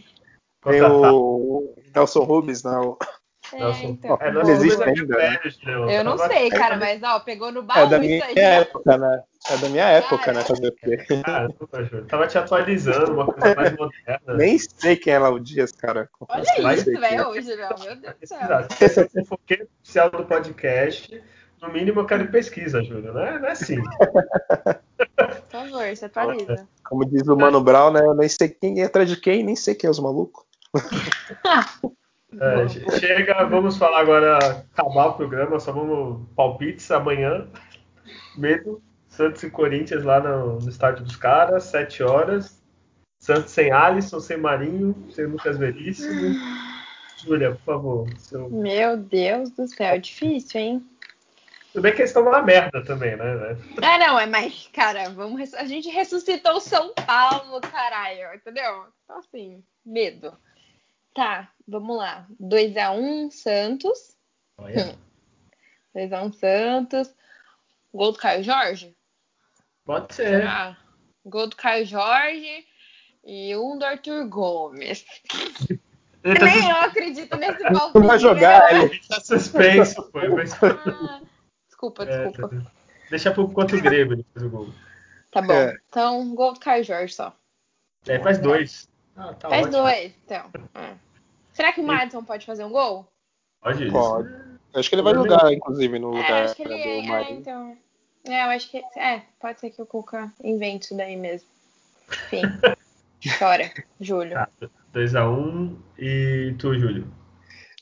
[0.65, 2.77] Tem o Nelson Rubens, né?
[2.79, 2.99] O...
[3.53, 4.19] É, então.
[4.21, 5.17] É, não existe ainda.
[5.17, 5.39] Né?
[5.97, 8.39] Eu não sei, cara, mas ó, pegou no baú é da minha isso aí.
[8.39, 9.23] Época, né?
[9.51, 10.41] É da minha época, né?
[10.43, 10.99] Fazer o quê?
[12.09, 14.35] tava te atualizando, uma coisa mais moderna.
[14.35, 16.09] Nem sei quem é Léo Dias, cara.
[16.29, 17.55] Olha isso, velho, hoje.
[17.55, 18.39] Meu Deus do céu.
[18.81, 21.23] Esse é o foqueiro oficial do podcast.
[21.61, 23.13] No mínimo, eu quero pesquisa, Júlio.
[23.13, 23.83] Não é, não é assim.
[23.83, 26.69] Por favor, você atualiza.
[26.85, 28.01] Como diz o Mano Brown, né?
[28.01, 30.44] Eu nem sei quem é atrás de quem, nem sei quem é os malucos.
[32.41, 32.69] É,
[32.99, 34.39] chega, vamos falar agora,
[34.73, 37.47] acabar o programa, só vamos palpites amanhã.
[38.37, 42.61] Medo, Santos e Corinthians lá no, no estádio dos caras, 7 horas.
[43.21, 46.37] Santos sem Alisson, sem Marinho, sem Lucas Veríssimo.
[47.25, 48.09] Júlia, por favor.
[48.19, 48.51] Seu...
[48.51, 50.87] Meu Deus do céu, difícil, hein?
[51.73, 53.57] Tudo bem que eles estão na merda também, né?
[53.83, 58.85] É, não, é mais, cara, vamos, a gente ressuscitou o São Paulo, caralho, entendeu?
[59.05, 60.37] Então, assim, medo.
[61.15, 62.27] Tá, vamos lá.
[62.41, 64.17] 2x1 um, Santos.
[64.61, 67.15] 2x1 um, Santos.
[67.93, 68.97] Gol do Caio Jorge?
[69.85, 70.45] Pode ser.
[71.25, 72.67] Gol do Caio Jorge
[73.25, 75.05] e um do Arthur Gomes.
[76.25, 77.99] Nem eu acredito nesse palpite.
[77.99, 78.85] Não vai jogar, né?
[78.85, 80.29] ele tá suspenso, foi.
[80.29, 80.55] Mas...
[80.63, 81.21] Ah,
[81.67, 82.57] desculpa, é, desculpa.
[82.57, 82.73] Tá...
[83.11, 84.69] Deixa pro quanto grego depois o gol.
[85.31, 85.53] Tá bom.
[85.53, 85.77] É.
[85.89, 87.37] Então, gol do Caio Jorge só.
[88.09, 88.89] É, faz dois.
[89.15, 89.83] Ah, tá faz ótimo.
[89.83, 90.51] dois, então.
[90.75, 91.04] É.
[91.55, 93.09] Será que o Madison pode fazer um gol?
[93.63, 93.91] Pode.
[93.91, 94.29] Pode.
[94.75, 97.31] Eu acho que ele vai jogar, inclusive, no é, lugar acho que ele, do é,
[97.31, 97.79] então.
[98.27, 98.83] É, eu acho que.
[98.97, 101.49] É, pode ser que o Cuca invente isso daí mesmo.
[102.09, 102.43] Enfim.
[103.39, 104.37] Chora, Júlio.
[104.93, 107.11] 2x1 um, e tu, Júlio?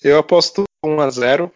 [0.05, 1.51] Eu aposto 1x0.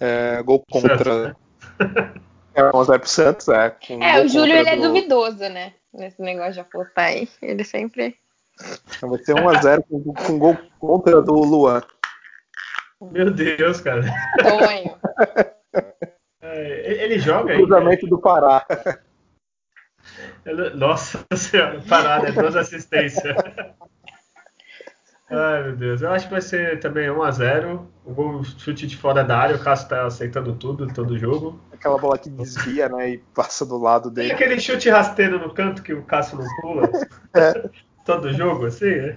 [0.00, 0.98] É, gol contra.
[0.98, 1.36] Santos,
[1.78, 2.14] né?
[2.56, 3.76] É 1x0 pro Santos, é.
[4.00, 5.74] É, o Júlio ele é duvidoso, né?
[5.92, 7.28] Nesse negócio de apostar aí.
[7.42, 8.16] Ele sempre.
[8.96, 11.82] Então vai ser 1x0 com, com gol contra do Luan.
[13.00, 14.02] Meu Deus, cara.
[14.02, 14.96] Sonho.
[16.46, 17.58] É, ele joga aí.
[17.58, 18.64] Cruzamento do Pará.
[20.74, 22.32] Nossa senhora, Pará, né?
[22.32, 23.34] Duas assistências.
[25.30, 26.02] Ai, meu Deus.
[26.02, 27.86] Eu acho que vai ser também 1x0.
[28.04, 31.58] O gol chute de fora da área, o Cássio tá aceitando tudo, todo jogo.
[31.72, 33.12] Aquela bola que desvia, né?
[33.12, 34.28] E passa do lado dele.
[34.28, 36.90] E aquele chute rasteiro no canto que o Cássio não pula.
[37.34, 37.70] É
[38.04, 39.16] todo jogo, assim?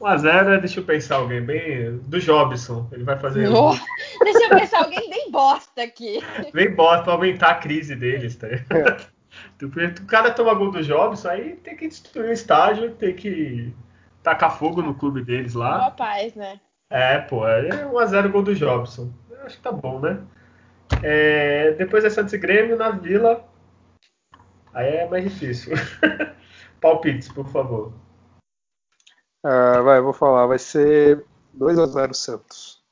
[0.00, 1.98] 1x0, deixa eu pensar alguém bem.
[1.98, 2.88] Do Jobson.
[2.92, 3.48] Ele vai fazer.
[3.48, 3.70] Um...
[4.22, 6.20] Deixa eu pensar alguém bem bosta aqui.
[6.52, 8.48] Bem bosta pra aumentar a crise deles, tá?
[9.62, 13.72] O cara toma gol do Jobson, aí tem que destruir o estádio, tem que
[14.22, 15.78] tacar fogo no clube deles lá.
[15.78, 16.60] Boa paz, né?
[16.90, 19.10] É, pô, é 1x0 gol do Jobson.
[19.30, 20.20] Eu acho que tá bom, né?
[21.02, 23.48] É, depois é Santos e Grêmio na Vila.
[24.74, 25.74] Aí é mais difícil.
[26.80, 27.92] Palpites, por favor.
[29.44, 30.46] Uh, vai, vou falar.
[30.46, 31.24] Vai ser
[31.58, 32.82] 2x0 Santos.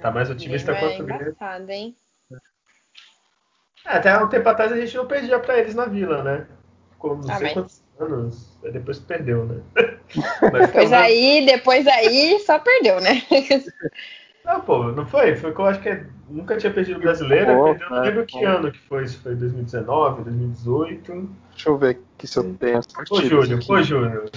[0.00, 1.36] Tá mais otimista é quanto o Grêmio.
[1.70, 1.96] hein?
[3.84, 6.46] É, até um tempo atrás a gente não perdia pra eles na Vila, né?
[6.92, 7.52] Ficou não ah, sei mas...
[7.54, 8.58] quantos anos.
[8.62, 9.60] Depois perdeu, né?
[10.52, 13.22] Mas, depois aí, depois aí só perdeu, né?
[14.44, 15.36] Não, pô, não foi?
[15.36, 17.54] Foi que eu acho que nunca tinha perdido brasileiro.
[17.54, 19.06] Pô, perdeu, não lembro que ano que foi.
[19.06, 21.30] Se foi 2019, 2018.
[21.50, 24.30] Deixa eu ver aqui se eu tenho as Ô, Júlio, ô, Júlio.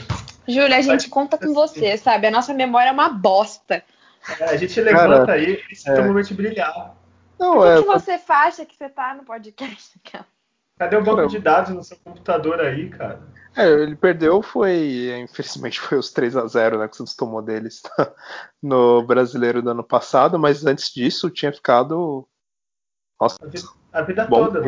[0.48, 2.28] Júlio, a gente conta com você, sabe?
[2.28, 3.84] A nossa memória é uma bosta.
[4.40, 6.02] É, a gente levanta Cara, aí e é.
[6.02, 6.96] momento de brilhar.
[7.40, 10.00] Não, Por que, é, que você faz que você tá no podcast?
[10.78, 13.22] Cadê o banco de dados no seu computador aí, cara?
[13.56, 15.12] É, ele perdeu, foi.
[15.22, 16.88] Infelizmente foi os 3 a 0 né?
[16.88, 17.82] Que o Santos tomou deles
[18.62, 22.28] no brasileiro do ano passado, mas antes disso tinha ficado.
[23.20, 23.38] Nossa.
[23.42, 24.64] A vida, a vida bom, toda.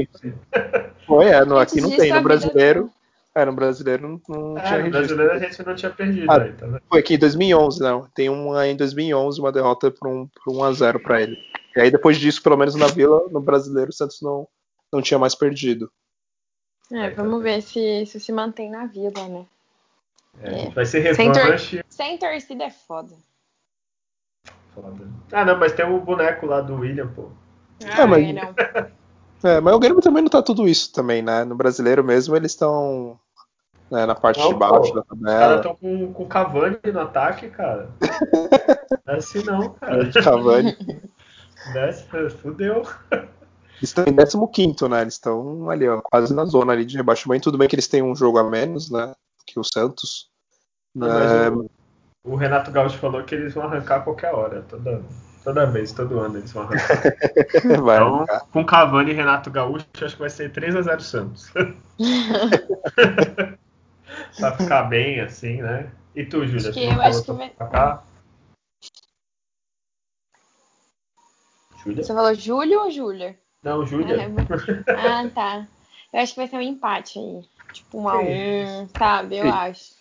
[1.07, 2.13] Foi, é, no, aqui não tem.
[2.13, 2.91] No brasileiro.
[3.35, 6.31] É, no brasileiro não, é, tinha No brasileiro a gente não tinha perdido.
[6.31, 8.07] Ah, aí, tá foi aqui em 2011, não.
[8.13, 11.37] Tem uma em 2011, uma derrota por um, por 1 a 0 para ele.
[11.75, 14.47] E aí depois disso, pelo menos na Vila, no brasileiro, o Santos não,
[14.91, 15.91] não tinha mais perdido.
[16.91, 19.45] É, vamos ver se isso se mantém na Vila, né?
[20.39, 20.69] É, é.
[20.69, 21.77] Vai ser revanche.
[21.77, 23.15] Sem, tor sem torcida é foda.
[24.75, 25.07] Foda.
[25.31, 27.29] Ah, não, mas tem o boneco lá do William, pô.
[27.83, 28.35] Ah, é, mas...
[28.35, 28.53] não.
[29.45, 31.43] É, mas o Grêmio também não tá tudo isso também, né?
[31.43, 33.19] No brasileiro mesmo eles estão
[33.91, 35.33] né, na parte não, de baixo pô, da tabela.
[35.33, 37.89] Os caras estão com, com o Cavani no ataque, cara.
[39.05, 40.11] não é assim não, cara.
[40.11, 40.77] Cavani.
[41.73, 42.05] Desce,
[42.41, 42.83] fudeu.
[43.83, 45.01] Eles estão em 15, né?
[45.01, 47.43] Eles estão ali, ó, quase na zona ali de rebaixamento.
[47.45, 49.13] Tudo bem que eles têm um jogo a menos, né?
[49.45, 50.29] Que o Santos.
[50.95, 51.49] Não, é...
[51.49, 51.69] o,
[52.23, 55.05] o, Renato Gaúcho falou que eles vão arrancar a qualquer hora, dando.
[55.43, 57.03] Toda vez, todo ano eles vão arrancar.
[57.65, 61.51] então, com Cavani e Renato Gaúcho, acho que vai ser 3x0 Santos.
[64.37, 65.91] pra ficar bem assim, né?
[66.15, 66.69] E tu, Júlia?
[66.69, 67.31] Acho que eu acho que.
[71.83, 72.03] Júlia?
[72.03, 73.37] Você falou Júlio ou Júlia?
[73.61, 74.17] Não, Júlia.
[74.87, 75.67] Ah, tá.
[76.11, 77.41] Eu acho que vai ser um empate aí.
[77.71, 79.37] Tipo um a um, sabe?
[79.37, 79.95] Eu acho.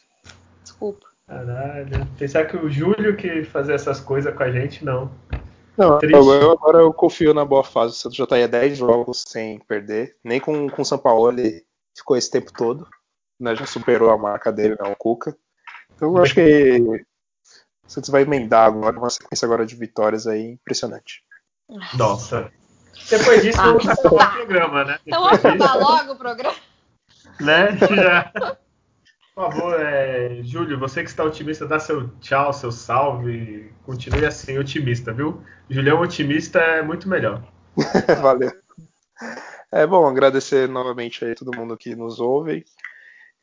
[0.62, 1.06] Desculpa.
[1.26, 2.06] Caralho.
[2.18, 5.10] Pensar que o Júlio que fazia essas coisas com a gente, não.
[5.76, 7.94] Não, eu, agora eu confio na boa fase.
[7.94, 10.16] O Santos já tá aí 10 jogos sem perder.
[10.22, 11.64] Nem com o São Paulo ele
[11.96, 12.86] ficou esse tempo todo.
[13.42, 15.36] Né, já superou a marca dele, não, o Cuca.
[15.96, 17.00] Então eu acho que o
[17.88, 21.24] Santos vai emendar agora uma sequência agora de vitórias aí impressionante.
[21.98, 22.52] Nossa.
[23.10, 24.98] Depois disso, ah, vamos acabar o programa, né?
[25.04, 26.56] Então vamos acabar logo o programa.
[27.40, 27.76] Né?
[27.96, 28.32] Já.
[29.34, 33.72] Por favor, é, Júlio, você que está otimista, dá seu tchau, seu salve.
[33.84, 35.42] Continue assim, otimista, viu?
[35.68, 37.42] Julião otimista é muito melhor.
[38.22, 38.52] Valeu.
[39.72, 42.64] É bom agradecer novamente aí todo mundo que nos ouve.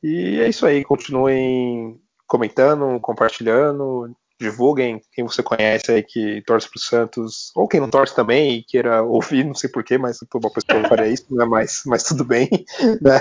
[0.01, 6.79] E é isso aí, continuem comentando, compartilhando, divulguem quem você conhece aí que torce pro
[6.79, 10.51] Santos, ou quem não torce também e queira ouvir, não sei porquê, mas por uma
[10.51, 11.43] pessoa faria isso, né?
[11.45, 12.47] mas, mas tudo bem.
[13.01, 13.19] Né?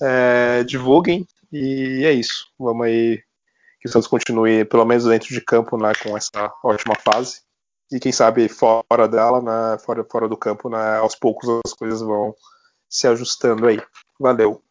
[0.00, 2.46] É, divulguem e é isso.
[2.58, 3.22] Vamos aí
[3.80, 7.40] que o Santos continue, pelo menos dentro de campo, né, com essa ótima fase.
[7.90, 12.00] E quem sabe fora dela, né, fora, fora do campo, né, aos poucos as coisas
[12.00, 12.34] vão
[12.88, 13.80] se ajustando aí.
[14.18, 14.62] Valeu.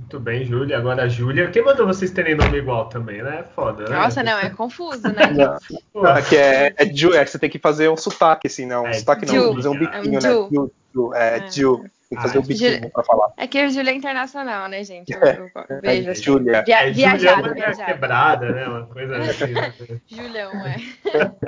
[0.00, 0.78] Muito bem, Júlia.
[0.78, 1.50] Agora a Júlia.
[1.50, 3.44] Quem mandou vocês terem nome igual também, né?
[3.54, 3.96] Foda, né?
[3.96, 5.26] Nossa, não, é confuso, né?
[5.34, 8.46] não, não, é que é, é, Ju, é que você tem que fazer um sotaque,
[8.46, 8.84] assim, não.
[8.84, 10.20] Um é, sotaque não, fazer um biquinho, é um né?
[10.20, 11.50] Ju, Ju, é, é.
[11.50, 11.84] Ju.
[12.08, 13.32] Tem que fazer ah, o biquinho pra falar.
[13.36, 15.12] É que o Júlia é internacional, né, gente?
[15.12, 16.08] Eu, eu, eu vejo.
[16.08, 16.22] É, assim.
[16.22, 16.62] Júlia.
[16.64, 17.84] Via, é, viajada, viajada.
[17.84, 18.68] quebrada, né?
[18.68, 19.52] Uma coisa assim.
[19.52, 19.74] Né?
[20.06, 20.76] Julião, é.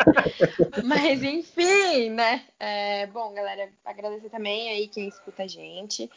[0.82, 2.42] Mas, enfim, né?
[2.58, 6.10] É, bom, galera, agradecer também aí quem escuta a gente.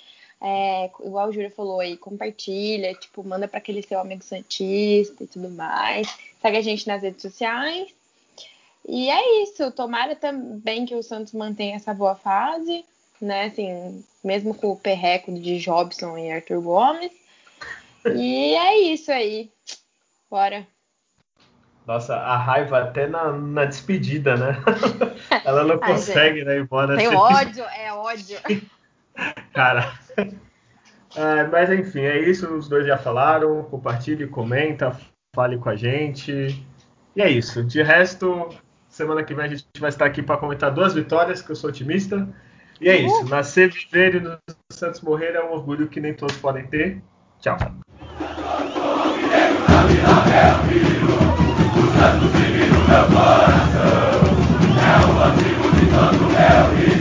[0.43, 5.27] É, igual o Júlio falou aí, compartilha, tipo, manda para aquele seu amigo santista e
[5.27, 6.07] tudo mais.
[6.41, 7.93] Segue a gente nas redes sociais.
[8.87, 9.71] E é isso.
[9.71, 12.83] Tomara também que o Santos mantenha essa boa fase,
[13.21, 13.45] né?
[13.45, 17.11] Assim, mesmo com o perreco de Jobson e Arthur Gomes.
[18.15, 19.51] E é isso aí.
[20.29, 20.65] Bora.
[21.85, 24.57] Nossa, a raiva até na, na despedida, né?
[25.45, 26.57] Ela não consegue, né?
[26.57, 26.95] Embora.
[26.95, 28.39] Tem ódio, é ódio.
[29.53, 29.93] Cara.
[31.15, 32.47] É, mas enfim, é isso.
[32.53, 33.63] Os dois já falaram.
[33.63, 34.97] Compartilhe, comenta,
[35.35, 36.65] fale com a gente.
[37.15, 37.63] E é isso.
[37.63, 38.49] De resto,
[38.87, 41.69] semana que vem a gente vai estar aqui para comentar duas vitórias, que eu sou
[41.69, 42.27] otimista.
[42.79, 43.25] E é isso.
[43.25, 44.37] Nascer, viver e no
[44.71, 47.01] Santos morrer é um orgulho que nem todos podem ter.
[47.39, 47.57] Tchau.
[54.83, 57.00] É o antigo de tanto